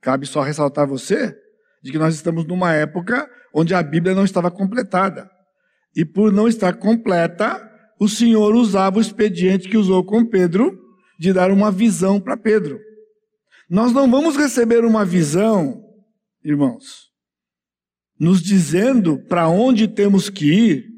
[0.02, 1.34] Cabe só ressaltar você
[1.82, 5.32] de que nós estamos numa época onde a Bíblia não estava completada.
[5.96, 7.58] E por não estar completa,
[7.98, 10.78] o Senhor usava o expediente que usou com Pedro
[11.18, 12.82] de dar uma visão para Pedro.
[13.70, 15.82] Nós não vamos receber uma visão,
[16.44, 17.12] irmãos,
[18.20, 20.95] nos dizendo para onde temos que ir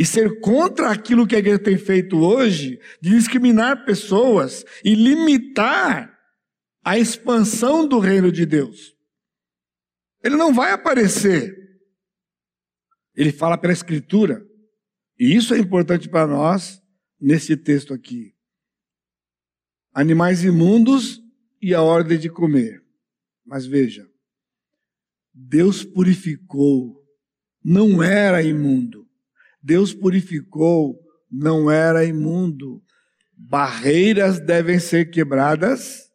[0.00, 6.18] e ser contra aquilo que a igreja tem feito hoje, de discriminar pessoas e limitar
[6.82, 8.96] a expansão do reino de Deus.
[10.24, 11.54] Ele não vai aparecer.
[13.14, 14.42] Ele fala pela Escritura.
[15.18, 16.80] E isso é importante para nós
[17.20, 18.34] nesse texto aqui.
[19.92, 21.20] Animais imundos
[21.60, 22.82] e a ordem de comer.
[23.44, 24.08] Mas veja,
[25.34, 27.04] Deus purificou,
[27.62, 29.09] não era imundo.
[29.62, 30.98] Deus purificou,
[31.30, 32.82] não era imundo.
[33.36, 36.10] Barreiras devem ser quebradas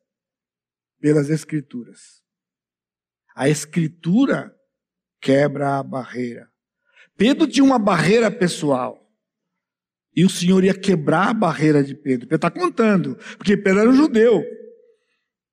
[1.00, 2.24] pelas Escrituras.
[3.36, 4.56] A escritura
[5.22, 6.48] quebra a barreira.
[7.18, 9.02] Pedro tinha uma barreira pessoal.
[10.16, 12.28] E o Senhor ia quebrar a barreira de Pedro.
[12.28, 14.44] Pedro está contando, porque Pedro era um judeu.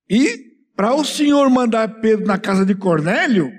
[0.09, 3.53] E para o Senhor mandar Pedro na casa de Cornélio,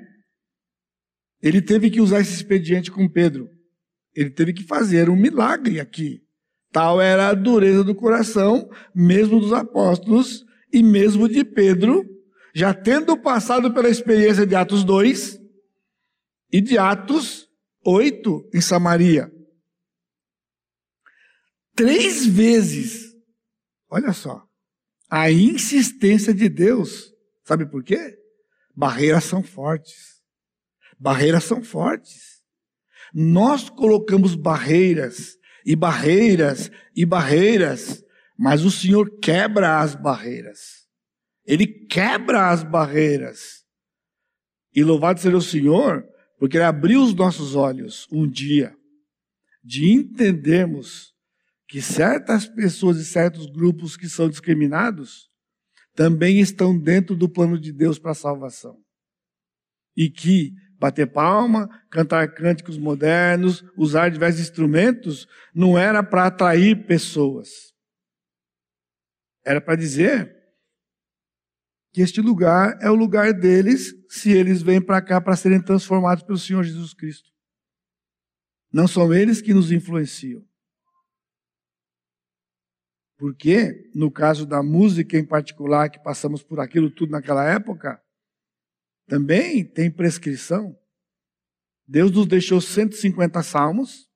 [1.42, 3.50] ele teve que usar esse expediente com Pedro.
[4.16, 6.22] Ele teve que fazer um milagre aqui.
[6.72, 12.04] Tal era a dureza do coração, mesmo dos apóstolos e mesmo de Pedro,
[12.54, 15.40] já tendo passado pela experiência de Atos 2
[16.52, 17.48] e de Atos
[17.86, 19.32] 8 em Samaria.
[21.76, 23.16] Três vezes,
[23.90, 24.44] olha só,
[25.10, 27.12] a insistência de Deus,
[27.44, 28.18] sabe por quê?
[28.76, 30.22] Barreiras são fortes.
[31.00, 32.33] Barreiras são fortes.
[33.14, 38.04] Nós colocamos barreiras e barreiras e barreiras,
[38.38, 40.88] mas o Senhor quebra as barreiras.
[41.46, 43.64] Ele quebra as barreiras.
[44.76, 46.04] E louvado seja o Senhor,
[46.40, 48.76] porque Ele abriu os nossos olhos um dia
[49.64, 51.14] de entendermos
[51.68, 55.30] que certas pessoas e certos grupos que são discriminados
[55.96, 58.78] também estão dentro do plano de Deus para a salvação.
[59.96, 67.74] E que bater palma, cantar cânticos modernos, usar diversos instrumentos, não era para atrair pessoas.
[69.46, 70.36] Era para dizer
[71.94, 76.22] que este lugar é o lugar deles se eles vêm para cá para serem transformados
[76.22, 77.32] pelo Senhor Jesus Cristo.
[78.70, 80.46] Não são eles que nos influenciam.
[83.18, 88.03] Porque, no caso da música em particular, que passamos por aquilo tudo naquela época,
[89.08, 90.78] também tem prescrição.
[91.88, 94.10] Deus nos deixou 150 salmos.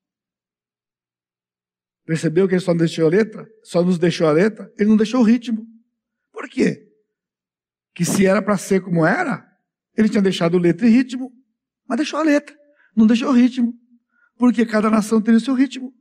[2.04, 3.48] Percebeu que ele só não deixou a letra?
[3.62, 4.72] Só nos deixou a letra?
[4.78, 5.66] Ele não deixou o ritmo.
[6.32, 6.88] Por quê?
[7.98, 9.44] que se era para ser como era,
[9.96, 11.32] ele tinha deixado letra e ritmo,
[11.84, 12.56] mas deixou a letra,
[12.94, 13.74] não deixou o ritmo,
[14.36, 15.92] porque cada nação teria o seu ritmo.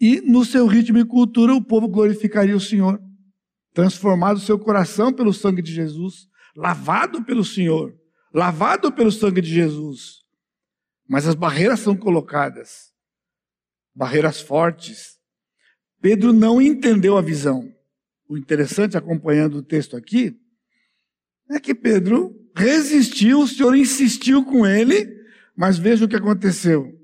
[0.00, 3.02] E no seu ritmo e cultura o povo glorificaria o Senhor,
[3.74, 7.94] transformado o seu coração pelo sangue de Jesus, lavado pelo Senhor,
[8.32, 10.24] lavado pelo sangue de Jesus.
[11.08, 12.92] Mas as barreiras são colocadas,
[13.94, 15.18] barreiras fortes.
[16.00, 17.74] Pedro não entendeu a visão
[18.30, 20.40] o interessante, acompanhando o texto aqui,
[21.50, 25.04] é que Pedro resistiu, o Senhor insistiu com ele,
[25.56, 26.96] mas veja o que aconteceu.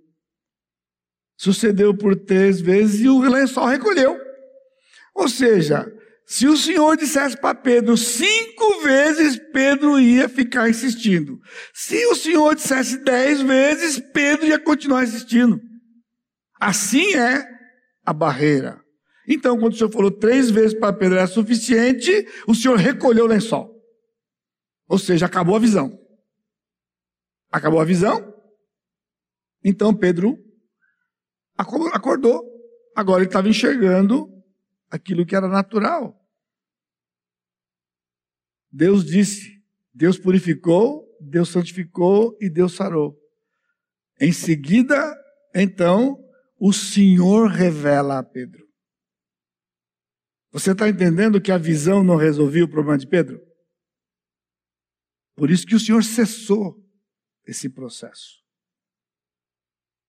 [1.36, 4.16] Sucedeu por três vezes e o lençol recolheu.
[5.16, 5.92] Ou seja,
[6.26, 11.40] se o Senhor dissesse para Pedro cinco vezes, Pedro ia ficar insistindo.
[11.72, 15.60] Se o Senhor dissesse dez vezes, Pedro ia continuar insistindo.
[16.60, 17.46] Assim é
[18.04, 18.80] a barreira.
[19.28, 23.28] Então, quando o Senhor falou três vezes para Pedro era suficiente, o Senhor recolheu o
[23.28, 23.72] lençol.
[24.88, 25.96] Ou seja, acabou a visão.
[27.52, 28.34] Acabou a visão?
[29.64, 30.36] Então Pedro
[31.56, 32.42] acordou.
[32.94, 34.35] Agora ele estava enxergando
[34.90, 36.18] aquilo que era natural.
[38.70, 39.62] Deus disse:
[39.92, 43.18] Deus purificou, Deus santificou e Deus sarou.
[44.20, 45.14] Em seguida,
[45.54, 46.22] então,
[46.58, 48.66] o Senhor revela a Pedro.
[50.52, 53.40] Você está entendendo que a visão não resolvia o problema de Pedro?
[55.34, 56.82] Por isso que o Senhor cessou
[57.46, 58.42] esse processo.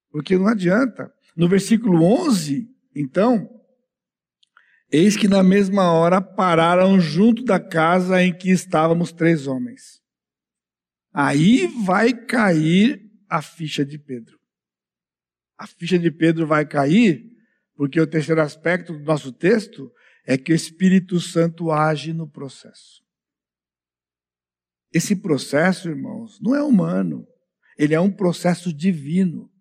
[0.09, 1.13] Porque não adianta.
[1.36, 3.57] No versículo 11, então,
[4.92, 10.02] eis que na mesma hora pararam junto da casa em que estávamos três homens.
[11.14, 14.38] Aí vai cair a ficha de Pedro.
[15.58, 17.26] A ficha de Pedro vai cair,
[17.76, 19.92] porque o terceiro aspecto do nosso texto
[20.26, 23.02] é que o Espírito Santo age no processo.
[24.94, 27.28] Esse processo, irmãos, não é humano,
[27.78, 29.52] ele é um processo divino.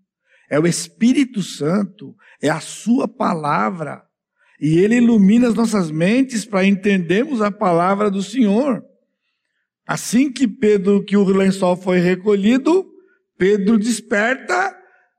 [0.48, 4.05] É o Espírito Santo, é a Sua palavra,
[4.60, 8.84] e ele ilumina as nossas mentes para entendermos a palavra do Senhor.
[9.86, 12.86] Assim que Pedro, que o lençol foi recolhido,
[13.38, 14.76] Pedro desperta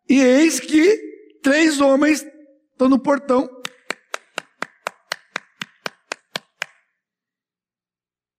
[0.09, 0.99] e eis que
[1.41, 2.25] três homens
[2.71, 3.47] estão no portão.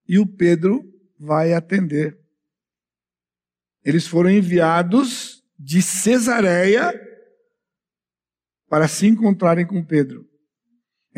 [0.09, 0.83] e o Pedro
[1.19, 2.19] vai atender.
[3.85, 6.99] Eles foram enviados de Cesareia
[8.69, 10.28] para se encontrarem com Pedro.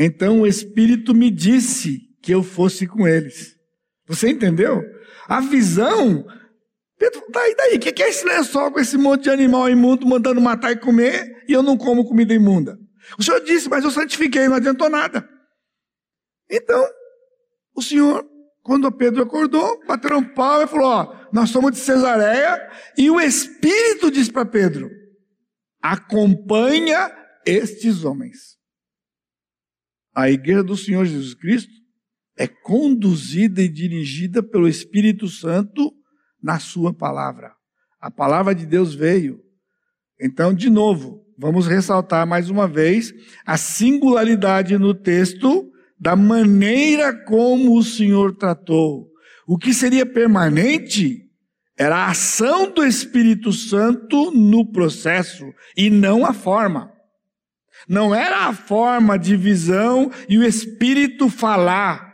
[0.03, 3.55] Então o Espírito me disse que eu fosse com eles.
[4.09, 4.83] Você entendeu?
[5.29, 6.27] A visão.
[6.99, 10.41] Pedro, daí, daí, o que é esse lençol com esse monte de animal imundo mandando
[10.41, 12.79] matar e comer e eu não como comida imunda?
[13.19, 15.29] O Senhor disse, mas eu santifiquei, não adiantou nada.
[16.49, 16.83] Então,
[17.77, 18.27] o Senhor
[18.63, 22.71] quando Pedro acordou, bateram pau e falou: Ó, nós somos de Cesareia.
[22.97, 24.91] E o Espírito disse para Pedro:
[25.83, 27.11] acompanha
[27.45, 28.60] estes homens.
[30.15, 31.73] A igreja do Senhor Jesus Cristo
[32.37, 35.93] é conduzida e dirigida pelo Espírito Santo
[36.43, 37.53] na Sua palavra.
[38.01, 39.41] A palavra de Deus veio.
[40.21, 43.13] Então, de novo, vamos ressaltar mais uma vez
[43.47, 49.07] a singularidade no texto da maneira como o Senhor tratou.
[49.47, 51.27] O que seria permanente
[51.79, 55.45] era a ação do Espírito Santo no processo
[55.77, 56.91] e não a forma.
[57.89, 62.11] Não era a forma de visão e o Espírito falar.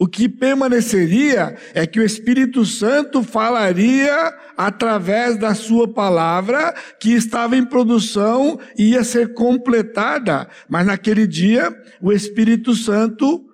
[0.00, 4.14] O que permaneceria é que o Espírito Santo falaria
[4.56, 10.48] através da sua palavra que estava em produção e ia ser completada.
[10.68, 13.44] Mas naquele dia, o Espírito Santo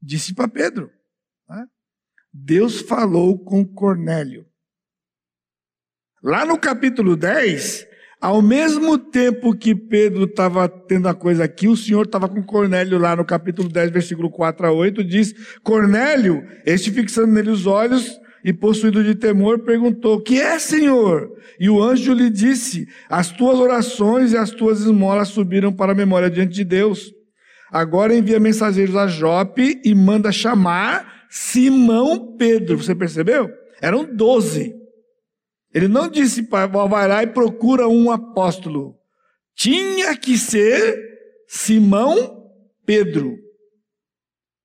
[0.00, 0.90] disse para Pedro:
[1.46, 1.66] né?
[2.32, 4.46] Deus falou com Cornélio.
[6.22, 7.86] Lá no capítulo 10,
[8.20, 12.98] ao mesmo tempo que Pedro estava tendo a coisa aqui, o Senhor estava com Cornélio
[12.98, 18.20] lá no capítulo 10, versículo 4 a 8, diz: Cornélio, este fixando nele os olhos
[18.44, 21.30] e possuído de temor, perguntou: Que é, Senhor?
[21.58, 25.94] E o anjo lhe disse: As tuas orações e as tuas esmolas subiram para a
[25.94, 27.12] memória diante de Deus.
[27.72, 32.76] Agora envia mensageiros a Jope e manda chamar Simão Pedro.
[32.76, 33.48] Você percebeu?
[33.80, 34.79] Eram doze.
[35.72, 38.96] Ele não disse, vai lá e procura um apóstolo.
[39.54, 40.98] Tinha que ser
[41.46, 42.50] Simão
[42.84, 43.36] Pedro,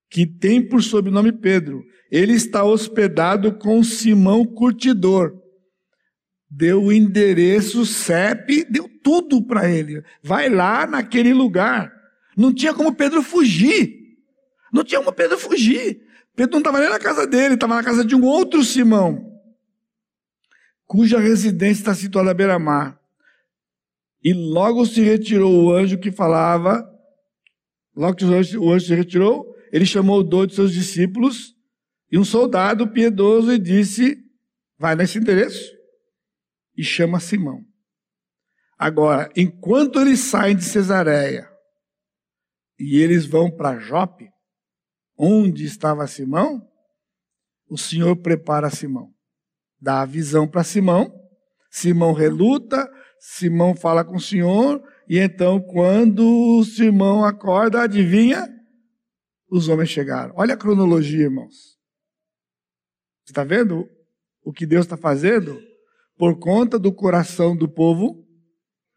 [0.10, 1.84] que tem por sobrenome Pedro.
[2.12, 5.34] Ele está hospedado com Simão Curtidor.
[6.49, 10.01] Deu o endereço, CEP, deu tudo para ele.
[10.24, 11.91] Vai lá naquele lugar.
[12.36, 13.93] Não tinha como Pedro fugir.
[14.74, 16.01] Não tinha como Pedro fugir.
[16.36, 19.35] Pedro não estava nem na casa dele, estava na casa de um outro Simão
[20.86, 23.00] cuja residência está situada à beira-mar.
[24.24, 26.84] E logo se retirou o anjo que falava,
[27.96, 31.56] logo que o anjo, o anjo se retirou, ele chamou dois de seus discípulos
[32.12, 34.18] e um soldado piedoso e disse:
[34.78, 35.76] Vai nesse endereço
[36.76, 37.64] e chama Simão.
[38.78, 41.50] Agora, enquanto eles saem de Cesareia
[42.80, 44.30] e eles vão para Jope,
[45.18, 46.68] onde estava Simão,
[47.70, 49.14] o Senhor prepara Simão
[49.80, 51.13] dá a visão para Simão.
[51.69, 58.47] Simão reluta, Simão fala com o Senhor, e então, quando Simão acorda, adivinha?
[59.49, 60.34] Os homens chegaram.
[60.38, 61.78] Olha a cronologia, irmãos.
[63.23, 63.88] Você está vendo
[64.43, 65.59] o que Deus está fazendo?
[66.17, 68.26] Por conta do coração do povo,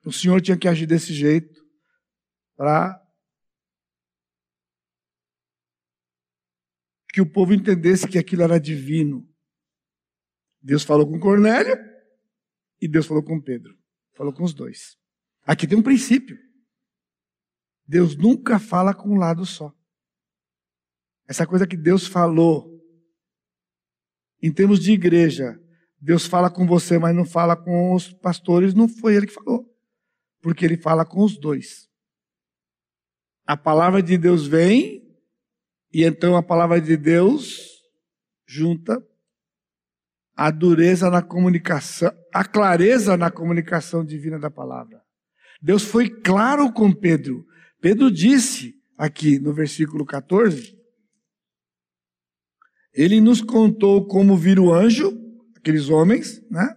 [0.04, 1.58] o Senhor tinha que agir desse jeito
[2.56, 2.98] para
[7.12, 9.27] que o povo entendesse que aquilo era divino.
[10.60, 11.76] Deus falou com Cornélio
[12.80, 13.76] e Deus falou com Pedro.
[14.12, 14.98] Falou com os dois.
[15.44, 16.38] Aqui tem um princípio.
[17.86, 19.74] Deus nunca fala com um lado só.
[21.26, 22.76] Essa coisa que Deus falou
[24.40, 25.60] Em termos de igreja,
[26.00, 29.68] Deus fala com você, mas não fala com os pastores, não foi ele que falou.
[30.40, 31.88] Porque ele fala com os dois.
[33.44, 35.02] A palavra de Deus vem,
[35.92, 37.82] e então a palavra de Deus
[38.46, 39.04] junta
[40.38, 45.02] a dureza na comunicação, a clareza na comunicação divina da palavra.
[45.60, 47.44] Deus foi claro com Pedro.
[47.80, 50.78] Pedro disse aqui no versículo 14,
[52.94, 55.12] ele nos contou como vira o anjo,
[55.56, 56.72] aqueles homens, né?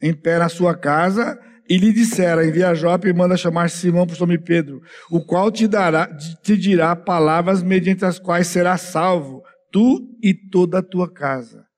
[0.00, 1.36] Em pé na sua casa,
[1.68, 4.80] e lhe disseram, envia Jope e manda chamar Simão por nome Pedro,
[5.10, 9.42] o qual te dará, te dirá palavras mediante as quais será salvo,
[9.72, 11.71] tu e toda a tua casa.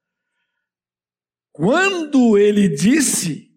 [1.54, 3.48] Quando ele disse,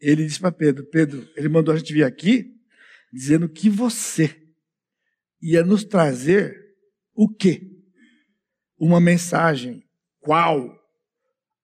[0.00, 2.52] ele disse para Pedro, Pedro, ele mandou a gente vir aqui,
[3.12, 4.44] dizendo que você
[5.40, 6.52] ia nos trazer
[7.14, 7.62] o quê?
[8.76, 9.88] Uma mensagem.
[10.18, 10.76] Qual?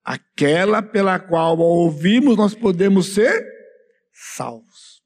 [0.05, 3.45] Aquela pela qual ao ouvirmos nós podemos ser
[4.13, 5.03] salvos.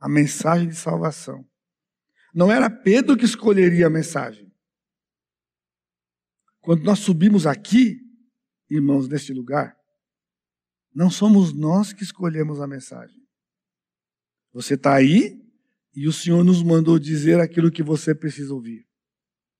[0.00, 1.46] A mensagem de salvação.
[2.34, 4.52] Não era Pedro que escolheria a mensagem.
[6.60, 8.07] Quando nós subimos aqui,
[8.70, 9.76] irmãos, neste lugar,
[10.94, 13.22] não somos nós que escolhemos a mensagem.
[14.52, 15.40] Você está aí
[15.94, 18.86] e o Senhor nos mandou dizer aquilo que você precisa ouvir.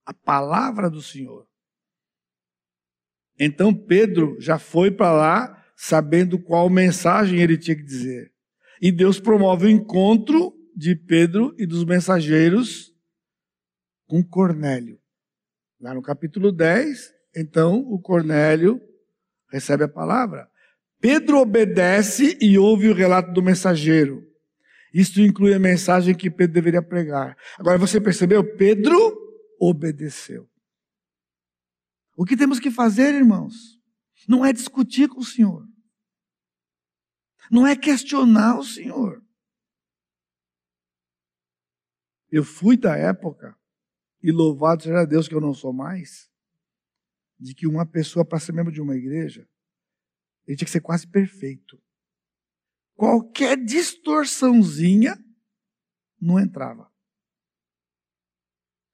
[0.05, 1.47] A palavra do Senhor.
[3.39, 8.33] Então Pedro já foi para lá sabendo qual mensagem ele tinha que dizer.
[8.81, 12.93] E Deus promove o encontro de Pedro e dos mensageiros
[14.07, 15.01] com Cornélio.
[15.81, 18.81] Lá no capítulo 10, então o Cornélio
[19.51, 20.51] recebe a palavra.
[21.01, 24.27] Pedro obedece e ouve o relato do mensageiro.
[24.93, 27.37] Isto inclui a mensagem que Pedro deveria pregar.
[27.59, 28.57] Agora você percebeu?
[28.57, 29.17] Pedro
[29.61, 30.49] obedeceu.
[32.17, 33.79] O que temos que fazer, irmãos?
[34.29, 35.65] Não é discutir com o Senhor.
[37.51, 39.23] Não é questionar o Senhor.
[42.31, 43.57] Eu fui da época,
[44.23, 46.29] e louvado seja Deus que eu não sou mais,
[47.39, 49.47] de que uma pessoa, para ser membro de uma igreja,
[50.47, 51.81] ele tinha que ser quase perfeito.
[52.95, 55.17] Qualquer distorçãozinha
[56.21, 56.91] não entrava.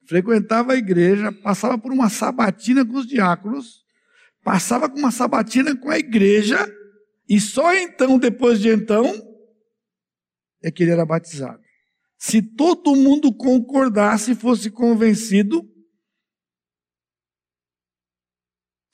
[0.07, 3.85] Frequentava a igreja, passava por uma sabatina com os diáconos,
[4.43, 6.59] passava com uma sabatina com a igreja,
[7.27, 9.07] e só então, depois de então,
[10.63, 11.63] é que ele era batizado.
[12.19, 15.63] Se todo mundo concordasse e fosse convencido,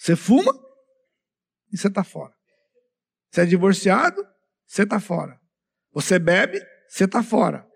[0.01, 0.51] você fuma
[1.71, 2.33] e você está fora.
[3.31, 4.27] Você é divorciado,
[4.67, 5.39] você está fora.
[5.93, 7.69] Você bebe, você está fora.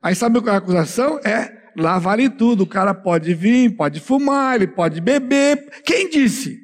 [0.00, 1.18] Aí sabe qual é a acusação?
[1.18, 2.62] É, lá vale tudo.
[2.62, 5.82] O cara pode vir, pode fumar, ele pode beber.
[5.82, 6.60] Quem disse?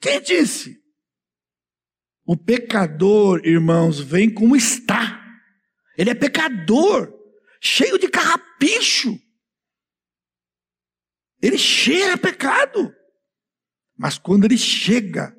[0.00, 0.80] Quem disse?
[2.24, 5.22] O pecador, irmãos, vem como está.
[5.98, 7.12] Ele é pecador,
[7.60, 9.14] cheio de carrapicho.
[11.42, 13.01] Ele cheira pecado.
[14.02, 15.32] Mas quando ele chega,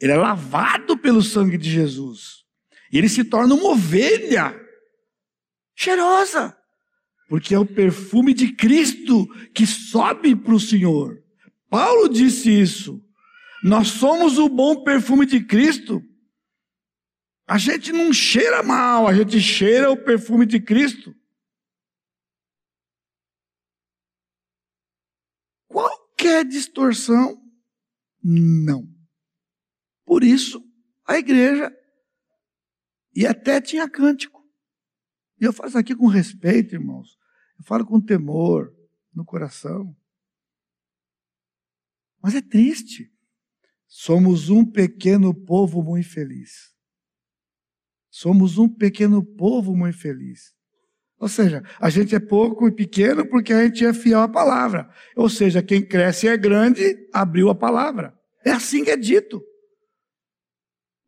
[0.00, 2.46] ele é lavado pelo sangue de Jesus.
[2.90, 4.58] E ele se torna uma ovelha
[5.76, 6.56] cheirosa.
[7.28, 11.22] Porque é o perfume de Cristo que sobe para o Senhor.
[11.68, 13.04] Paulo disse isso.
[13.62, 16.02] Nós somos o bom perfume de Cristo.
[17.46, 21.14] A gente não cheira mal, a gente cheira o perfume de Cristo.
[25.68, 27.49] Qualquer distorção,
[28.22, 28.88] não.
[30.04, 30.62] Por isso,
[31.06, 31.70] a igreja,
[33.14, 34.40] e até tinha cântico.
[35.40, 37.18] E eu faço aqui com respeito, irmãos.
[37.58, 38.74] Eu falo com temor
[39.14, 39.96] no coração.
[42.22, 43.12] Mas é triste.
[43.86, 46.74] Somos um pequeno povo muito feliz.
[48.10, 50.54] Somos um pequeno povo muito feliz.
[51.20, 54.88] Ou seja, a gente é pouco e pequeno porque a gente é fiel à palavra.
[55.14, 58.14] Ou seja, quem cresce e é grande, abriu a palavra.
[58.42, 59.42] É assim que é dito.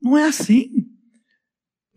[0.02, 0.68] Não é assim.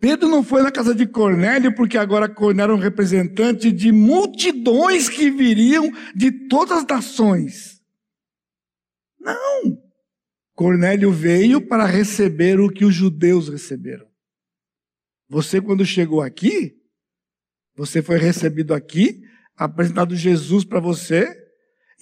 [0.00, 5.10] Pedro não foi na casa de Cornélio porque agora Cornélio era um representante de multidões
[5.10, 7.82] que viriam de todas as nações.
[9.20, 9.78] Não.
[10.54, 14.06] Cornélio veio para receber o que os judeus receberam.
[15.28, 16.76] Você, quando chegou aqui,
[17.76, 19.22] você foi recebido aqui,
[19.56, 21.26] apresentado Jesus para você,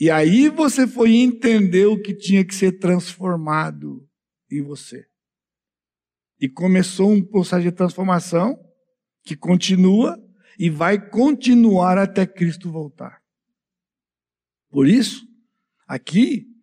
[0.01, 4.07] e aí você foi entender o que tinha que ser transformado
[4.51, 5.07] em você.
[6.41, 8.59] E começou um processo de transformação
[9.23, 10.17] que continua
[10.59, 13.23] e vai continuar até Cristo voltar.
[14.71, 15.27] Por isso,
[15.87, 16.55] aqui,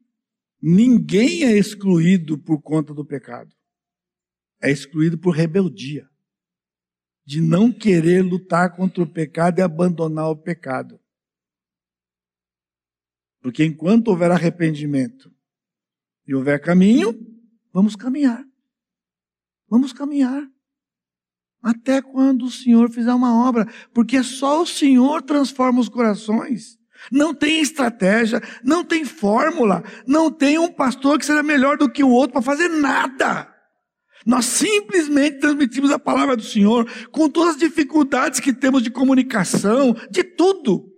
[0.62, 3.52] Ninguém é excluído por conta do pecado.
[4.62, 6.08] É excluído por rebeldia.
[7.32, 11.00] De não querer lutar contra o pecado e abandonar o pecado.
[13.40, 15.34] Porque enquanto houver arrependimento
[16.28, 17.18] e houver caminho,
[17.72, 18.44] vamos caminhar.
[19.70, 20.46] Vamos caminhar.
[21.64, 23.66] Até quando o Senhor fizer uma obra.
[23.94, 26.78] Porque só o Senhor transforma os corações.
[27.10, 32.04] Não tem estratégia, não tem fórmula, não tem um pastor que será melhor do que
[32.04, 33.51] o outro para fazer nada.
[34.26, 39.96] Nós simplesmente transmitimos a palavra do Senhor com todas as dificuldades que temos de comunicação,
[40.10, 40.92] de tudo.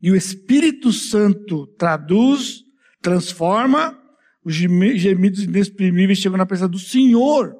[0.00, 2.62] E o Espírito Santo traduz,
[3.00, 4.00] transforma,
[4.44, 7.56] os gemidos inexprimíveis chegam na presença do Senhor.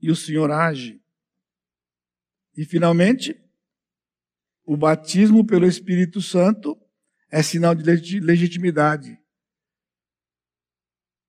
[0.00, 1.00] E o Senhor age.
[2.56, 3.34] E finalmente,
[4.64, 6.76] o batismo pelo Espírito Santo
[7.30, 9.18] é sinal de legitimidade.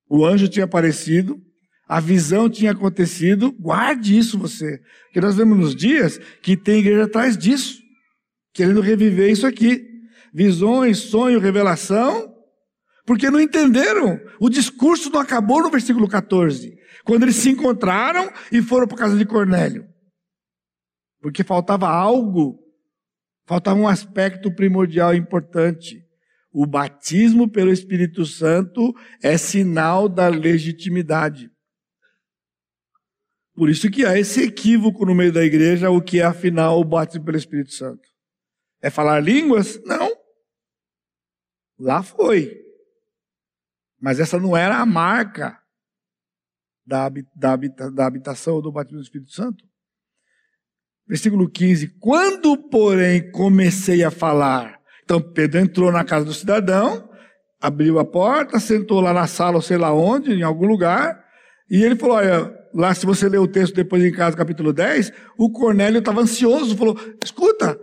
[0.08, 1.42] O anjo tinha aparecido,
[1.88, 4.80] a visão tinha acontecido, guarde isso você.
[5.06, 7.82] Porque nós vemos nos dias que tem igreja atrás disso,
[8.54, 9.86] querendo reviver isso aqui.
[10.34, 12.34] Visões, sonho, revelação,
[13.06, 14.20] porque não entenderam.
[14.40, 19.18] O discurso não acabou no versículo 14, quando eles se encontraram e foram para casa
[19.18, 19.86] de Cornélio.
[21.22, 22.64] Porque faltava algo
[23.46, 26.02] Faltava um aspecto primordial importante.
[26.52, 31.50] O batismo pelo Espírito Santo é sinal da legitimidade.
[33.56, 36.84] Por isso que há esse equívoco no meio da igreja, o que é afinal o
[36.84, 38.02] batismo pelo Espírito Santo.
[38.82, 39.82] É falar línguas?
[39.86, 40.12] Não.
[41.80, 42.60] Lá foi.
[44.02, 45.58] Mas essa não era a marca
[46.86, 47.56] da, da,
[47.90, 49.64] da habitação do batismo do Espírito Santo.
[51.08, 54.80] Versículo 15: Quando, porém, comecei a falar.
[55.04, 57.10] Então, Pedro entrou na casa do cidadão,
[57.62, 61.24] abriu a porta, sentou lá na sala, ou sei lá onde, em algum lugar,
[61.70, 65.12] e ele falou: Olha, lá, se você ler o texto depois em casa, capítulo 10,
[65.38, 67.80] o Cornélio estava ansioso, falou: Escuta,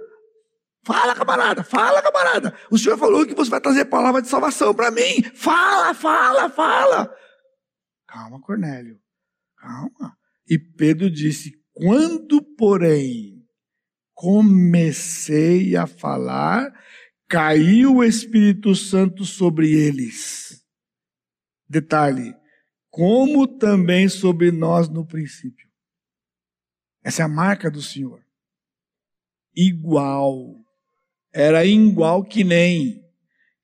[0.84, 2.54] fala, camarada, fala, camarada.
[2.70, 5.22] O senhor falou que você vai trazer palavra de salvação para mim.
[5.34, 7.14] Fala, fala, fala.
[8.06, 8.98] Calma, Cornélio,
[9.56, 10.16] calma.
[10.48, 13.40] E Pedro disse: quando, porém,
[14.14, 16.70] comecei a falar,
[17.28, 20.62] caiu o Espírito Santo sobre eles.
[21.68, 22.34] Detalhe,
[22.90, 25.68] como também sobre nós no princípio.
[27.02, 28.24] Essa é a marca do Senhor.
[29.54, 30.56] Igual.
[31.32, 33.08] Era igual que nem.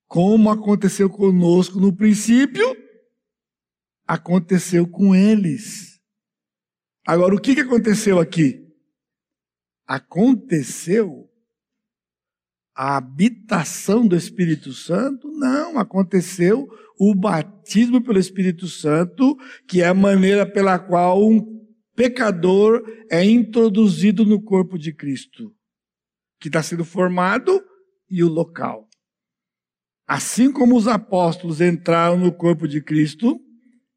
[0.06, 2.64] Como aconteceu conosco no princípio,
[4.06, 6.00] aconteceu com eles.
[7.04, 8.64] Agora, o que, que aconteceu aqui?
[9.84, 11.28] Aconteceu
[12.74, 15.28] a habitação do Espírito Santo?
[15.32, 16.68] Não, aconteceu
[16.98, 19.36] o batismo pelo Espírito Santo,
[19.68, 21.56] que é a maneira pela qual um
[21.94, 25.54] pecador é introduzido no corpo de Cristo,
[26.38, 27.62] que está sendo formado
[28.10, 28.88] e o local.
[30.06, 33.40] Assim como os apóstolos entraram no corpo de Cristo,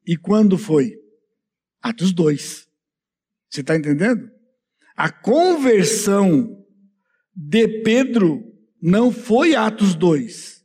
[0.05, 0.95] e quando foi?
[1.81, 2.67] Atos 2.
[3.49, 4.29] Você está entendendo?
[4.95, 6.57] A conversão
[7.35, 8.43] de Pedro
[8.81, 10.58] não foi Atos 2.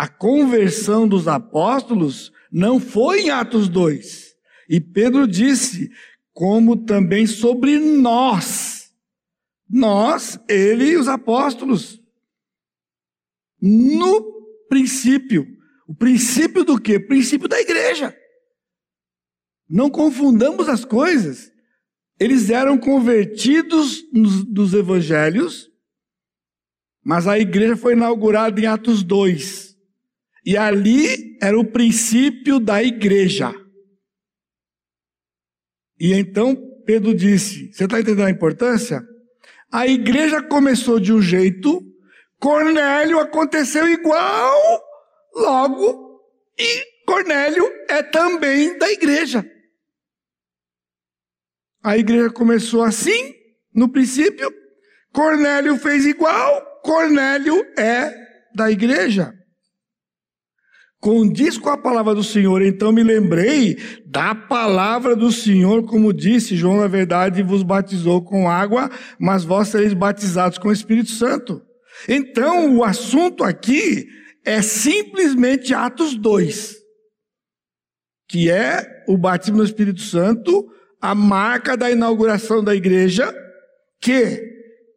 [0.00, 4.34] A conversão dos apóstolos não foi em Atos 2.
[4.66, 5.90] E Pedro disse,
[6.32, 8.94] como também sobre nós.
[9.68, 12.00] Nós, ele e os apóstolos.
[13.60, 14.22] No
[14.70, 15.46] princípio.
[15.86, 16.96] O princípio do quê?
[16.96, 18.16] O princípio da igreja.
[19.68, 21.52] Não confundamos as coisas.
[22.18, 25.70] Eles eram convertidos nos, dos evangelhos,
[27.04, 29.69] mas a igreja foi inaugurada em Atos 2.
[30.44, 33.52] E ali era o princípio da igreja.
[35.98, 39.02] E então Pedro disse: Você está entendendo a importância?
[39.70, 41.80] A igreja começou de um jeito,
[42.38, 44.82] Cornélio aconteceu igual,
[45.34, 46.20] logo,
[46.58, 49.44] e Cornélio é também da igreja.
[51.82, 53.34] A igreja começou assim,
[53.74, 54.52] no princípio.
[55.12, 56.80] Cornélio fez igual.
[56.82, 58.12] Cornélio é
[58.54, 59.34] da igreja.
[61.00, 66.54] Condiz com a palavra do Senhor, então me lembrei da palavra do Senhor, como disse
[66.54, 71.62] João, na verdade, vos batizou com água, mas vós sereis batizados com o Espírito Santo.
[72.06, 74.06] Então, o assunto aqui
[74.44, 76.76] é simplesmente Atos 2,
[78.28, 80.68] que é o batismo no Espírito Santo,
[81.00, 83.34] a marca da inauguração da igreja,
[84.02, 84.42] que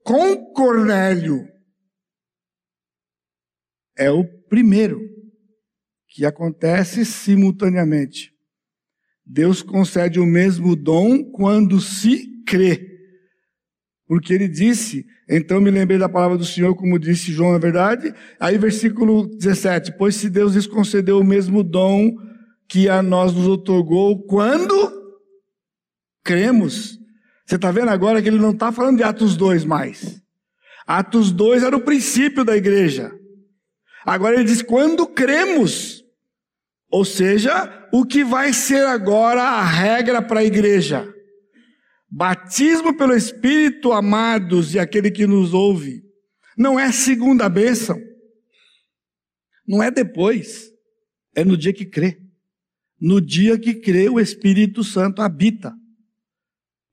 [0.04, 1.48] com Cornélio
[3.98, 5.13] é o primeiro
[6.14, 8.32] que acontece simultaneamente.
[9.26, 12.88] Deus concede o mesmo dom quando se crê.
[14.06, 18.14] Porque ele disse, então me lembrei da palavra do Senhor, como disse João, na verdade.
[18.40, 22.14] Aí, versículo 17: Pois se Deus lhes concedeu o mesmo dom
[22.70, 24.92] que a nós nos otorgou, quando
[26.24, 27.00] cremos.
[27.46, 30.22] Você está vendo agora que ele não está falando de Atos 2 mais.
[30.86, 33.12] Atos 2 era o princípio da igreja.
[34.06, 36.03] Agora ele diz: quando cremos.
[36.94, 41.12] Ou seja, o que vai ser agora a regra para a igreja?
[42.08, 46.04] Batismo pelo Espírito, amados, e aquele que nos ouve,
[46.56, 48.00] não é segunda bênção,
[49.68, 50.70] não é depois,
[51.36, 52.22] é no dia que crê.
[53.02, 55.74] No dia que crê, o Espírito Santo habita.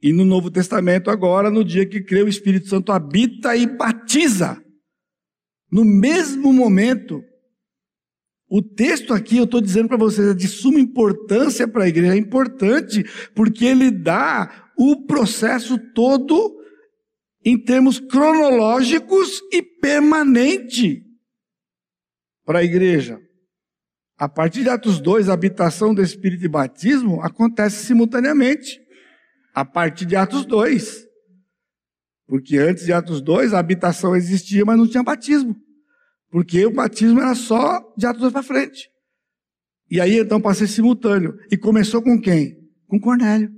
[0.02, 4.64] E no Novo Testamento, agora, no dia que crê, o Espírito Santo habita e batiza.
[5.70, 7.22] No mesmo momento,
[8.50, 12.14] o texto aqui, eu estou dizendo para vocês, é de suma importância para a igreja,
[12.14, 16.58] é importante, porque ele dá o processo todo
[17.44, 21.00] em termos cronológicos e permanente
[22.44, 23.20] para a igreja.
[24.18, 28.80] A partir de Atos 2, a habitação do Espírito e batismo acontece simultaneamente.
[29.54, 31.06] A partir de Atos 2.
[32.26, 35.56] Porque antes de Atos 2, a habitação existia, mas não tinha batismo.
[36.30, 38.88] Porque o batismo era só de Atos 2 para frente.
[39.90, 41.36] E aí então passei simultâneo.
[41.50, 42.56] E começou com quem?
[42.86, 43.50] Com Cornélio.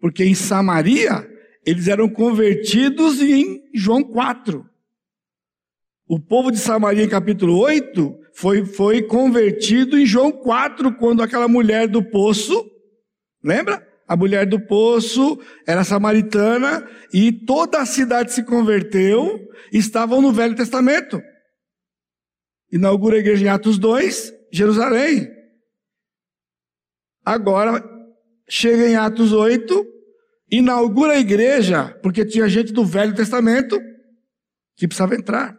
[0.00, 1.28] Porque em Samaria,
[1.66, 4.66] eles eram convertidos em João 4.
[6.08, 11.46] O povo de Samaria, em capítulo 8, foi, foi convertido em João 4, quando aquela
[11.46, 12.66] mulher do poço,
[13.44, 13.86] lembra?
[14.08, 19.38] A mulher do poço era samaritana e toda a cidade se converteu,
[19.72, 21.22] estavam no Velho Testamento
[22.72, 25.28] inaugura a igreja em Atos 2, Jerusalém.
[27.24, 27.84] Agora,
[28.48, 29.86] chega em Atos 8,
[30.50, 33.78] inaugura a igreja, porque tinha gente do Velho Testamento
[34.74, 35.56] que precisava entrar.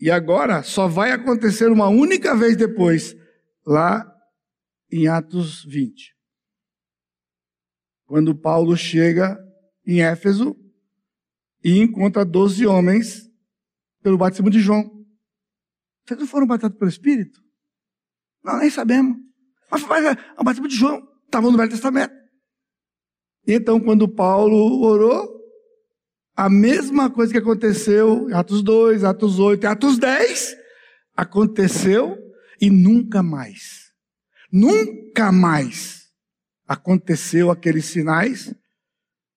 [0.00, 3.14] E agora só vai acontecer uma única vez depois,
[3.64, 4.04] lá
[4.90, 6.16] em Atos 20.
[8.06, 9.38] Quando Paulo chega
[9.86, 10.56] em Éfeso
[11.62, 13.30] e encontra 12 homens
[14.02, 15.01] pelo batismo de João.
[16.04, 17.40] Vocês não foram batizados pelo Espírito?
[18.42, 19.16] Não, nem sabemos.
[19.70, 22.14] Mas, mas é, o batismo de João estava no Velho Testamento.
[23.46, 25.28] Então, quando Paulo orou,
[26.36, 30.56] a mesma coisa que aconteceu em Atos 2, Atos 8 e Atos 10,
[31.16, 32.16] aconteceu
[32.60, 33.90] e nunca mais,
[34.50, 36.02] nunca mais
[36.66, 38.54] aconteceu aqueles sinais,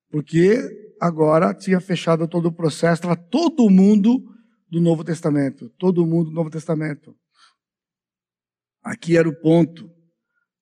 [0.09, 0.61] porque
[1.01, 4.23] agora tinha fechado todo o processo, estava todo mundo
[4.67, 5.69] do Novo Testamento.
[5.77, 7.17] Todo mundo do Novo Testamento.
[8.83, 9.89] Aqui era o ponto.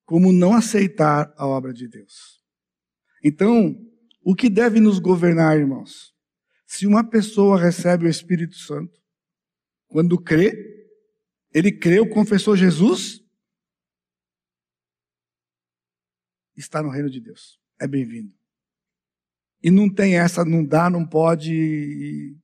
[0.04, 2.42] Como não aceitar a obra de Deus.
[3.22, 3.74] Então,
[4.22, 6.14] o que deve nos governar, irmãos?
[6.66, 9.00] Se uma pessoa recebe o Espírito Santo,
[9.86, 10.52] quando crê,
[11.52, 13.20] ele creu, confessou Jesus,
[16.56, 17.60] está no reino de Deus.
[17.80, 18.34] É bem-vindo.
[19.62, 22.36] E não tem essa, não dá, não pode,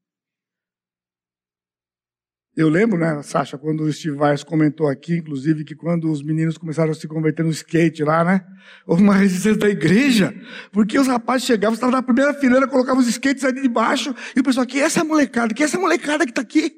[2.60, 6.58] eu lembro, né, Sasha, quando o Steve Vars comentou aqui, inclusive, que quando os meninos
[6.58, 8.46] começaram a se converter no skate lá, né,
[8.86, 10.34] houve uma resistência da igreja,
[10.70, 14.40] porque os rapazes chegavam, estavam na primeira fileira, colocavam os skates ali de baixo, e
[14.40, 15.54] o pessoal, que é essa molecada?
[15.54, 16.70] Que é essa molecada que está aqui?
[16.70, 16.76] Que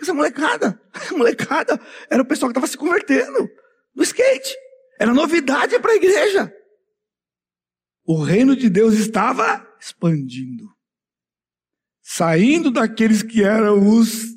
[0.00, 0.80] é essa molecada?
[0.92, 3.48] A molecada era o pessoal que estava se convertendo
[3.94, 4.54] no skate.
[5.00, 6.52] Era novidade para a igreja.
[8.04, 10.68] O reino de Deus estava expandindo.
[12.02, 14.35] Saindo daqueles que eram os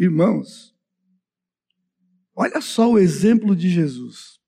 [0.00, 0.74] Irmãos,
[2.34, 4.40] olha só o exemplo de Jesus.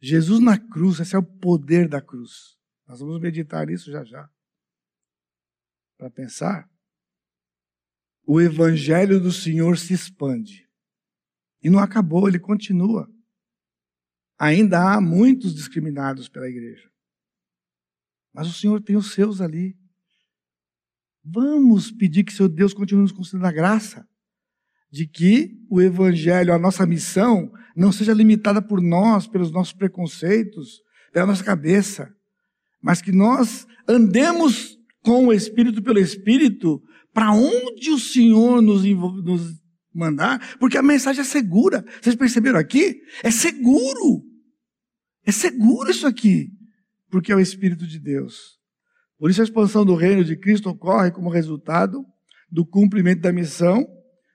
[0.00, 2.56] Jesus na cruz, esse é o poder da cruz.
[2.86, 4.30] Nós vamos meditar isso já já.
[5.98, 6.70] Para pensar,
[8.24, 10.70] o evangelho do Senhor se expande.
[11.60, 13.12] E não acabou, ele continua.
[14.38, 16.88] Ainda há muitos discriminados pela igreja.
[18.32, 19.76] Mas o Senhor tem os seus ali.
[21.24, 24.06] Vamos pedir que seu Deus continue nos concedendo a graça
[24.90, 30.80] de que o Evangelho, a nossa missão, não seja limitada por nós, pelos nossos preconceitos,
[31.12, 32.14] pela nossa cabeça,
[32.82, 39.60] mas que nós andemos com o Espírito pelo Espírito para onde o Senhor nos, nos
[39.94, 41.84] mandar, porque a mensagem é segura.
[42.02, 43.00] Vocês perceberam aqui?
[43.22, 44.24] É seguro.
[45.24, 46.50] É seguro isso aqui,
[47.10, 48.58] porque é o Espírito de Deus.
[49.18, 52.04] Por isso a expansão do reino de Cristo ocorre como resultado
[52.50, 53.86] do cumprimento da missão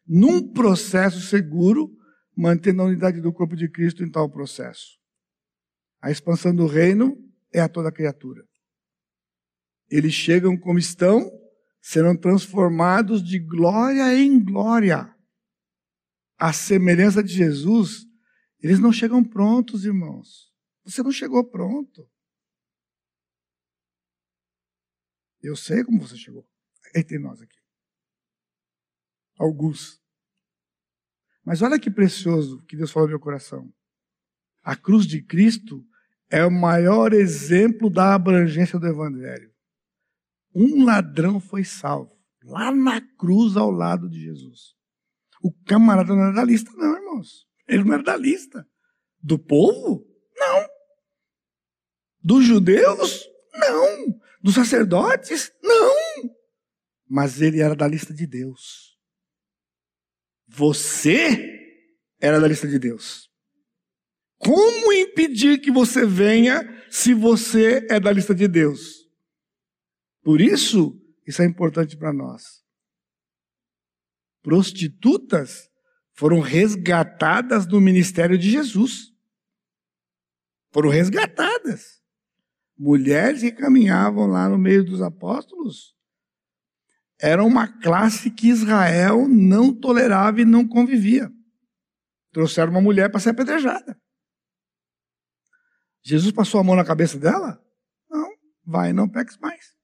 [0.07, 1.89] num processo seguro,
[2.35, 4.97] mantendo a unidade do corpo de Cristo em tal processo.
[6.01, 7.15] A expansão do reino
[7.53, 8.43] é a toda criatura.
[9.89, 11.29] Eles chegam como estão,
[11.81, 15.13] serão transformados de glória em glória.
[16.37, 18.05] A semelhança de Jesus,
[18.61, 20.49] eles não chegam prontos, irmãos.
[20.85, 22.09] Você não chegou pronto.
[25.41, 26.47] Eu sei como você chegou.
[26.95, 27.57] Entre nós aqui.
[29.37, 30.01] Alguns.
[31.45, 33.71] Mas olha que precioso que Deus falou no meu coração.
[34.61, 35.85] A cruz de Cristo
[36.29, 39.51] é o maior exemplo da abrangência do Evangelho.
[40.53, 44.75] Um ladrão foi salvo, lá na cruz ao lado de Jesus.
[45.41, 47.47] O camarada não era da lista, não, irmãos.
[47.67, 48.67] Ele não era da lista.
[49.21, 50.05] Do povo?
[50.35, 50.67] Não.
[52.21, 53.25] Dos judeus?
[53.53, 54.19] Não.
[54.41, 55.51] Dos sacerdotes?
[55.61, 55.95] Não.
[57.07, 58.97] Mas ele era da lista de Deus.
[60.47, 61.59] Você
[62.19, 63.29] era da lista de Deus.
[64.37, 69.05] Como impedir que você venha se você é da lista de Deus?
[70.21, 72.63] Por isso, isso é importante para nós.
[74.41, 75.69] Prostitutas
[76.13, 79.13] foram resgatadas do ministério de Jesus.
[80.71, 81.98] Foram resgatadas.
[82.79, 85.93] Mulheres que caminhavam lá no meio dos apóstolos
[87.21, 91.29] era uma classe que Israel não tolerava e não convivia.
[92.31, 93.99] Trouxeram uma mulher para ser apedrejada.
[96.01, 97.61] Jesus passou a mão na cabeça dela?
[98.09, 98.29] Não,
[98.65, 99.75] vai, não peques mais.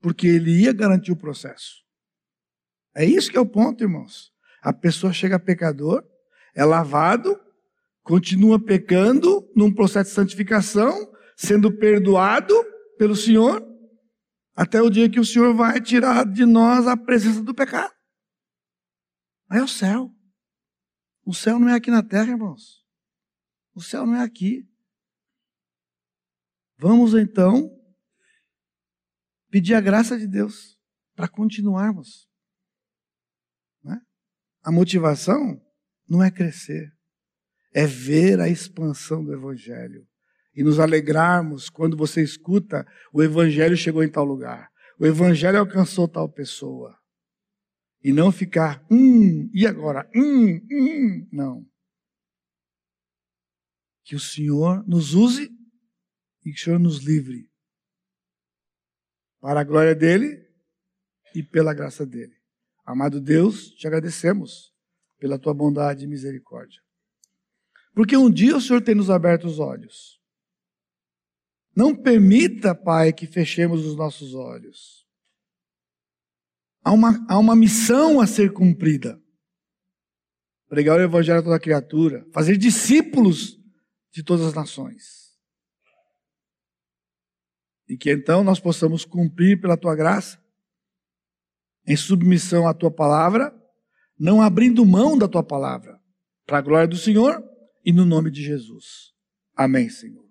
[0.00, 1.84] Porque ele ia garantir o processo.
[2.96, 4.32] É isso que é o ponto, irmãos.
[4.62, 6.02] A pessoa chega pecador,
[6.54, 7.38] é lavado,
[8.02, 11.09] continua pecando num processo de santificação,
[11.40, 12.52] sendo perdoado
[12.98, 13.66] pelo Senhor,
[14.54, 17.94] até o dia que o Senhor vai tirar de nós a presença do pecado.
[19.48, 20.14] Aí é o céu.
[21.24, 22.84] O céu não é aqui na terra, irmãos.
[23.74, 24.68] O céu não é aqui.
[26.76, 27.74] Vamos então
[29.48, 30.78] pedir a graça de Deus
[31.14, 32.28] para continuarmos.
[33.82, 33.98] Né?
[34.62, 35.58] A motivação
[36.06, 36.94] não é crescer,
[37.72, 40.09] é ver a expansão do Evangelho
[40.60, 46.06] e nos alegrarmos quando você escuta o Evangelho chegou em tal lugar, o Evangelho alcançou
[46.06, 47.00] tal pessoa.
[48.04, 50.06] E não ficar, hum, e agora?
[50.14, 51.28] Hum, hum.
[51.32, 51.66] Não.
[54.04, 55.50] Que o Senhor nos use
[56.44, 57.48] e que o Senhor nos livre.
[59.40, 60.46] Para a glória dele
[61.34, 62.36] e pela graça dele.
[62.84, 64.74] Amado Deus, te agradecemos
[65.18, 66.82] pela tua bondade e misericórdia.
[67.94, 70.19] Porque um dia o Senhor tem nos aberto os olhos.
[71.80, 75.06] Não permita, Pai, que fechemos os nossos olhos.
[76.84, 79.18] Há uma, há uma missão a ser cumprida.
[80.68, 82.26] Pregar o Evangelho a toda criatura.
[82.34, 83.58] Fazer discípulos
[84.12, 85.34] de todas as nações.
[87.88, 90.38] E que então nós possamos cumprir pela tua graça,
[91.86, 93.58] em submissão à tua palavra,
[94.18, 95.98] não abrindo mão da tua palavra,
[96.44, 97.42] para a glória do Senhor
[97.82, 99.14] e no nome de Jesus.
[99.56, 100.29] Amém, Senhor.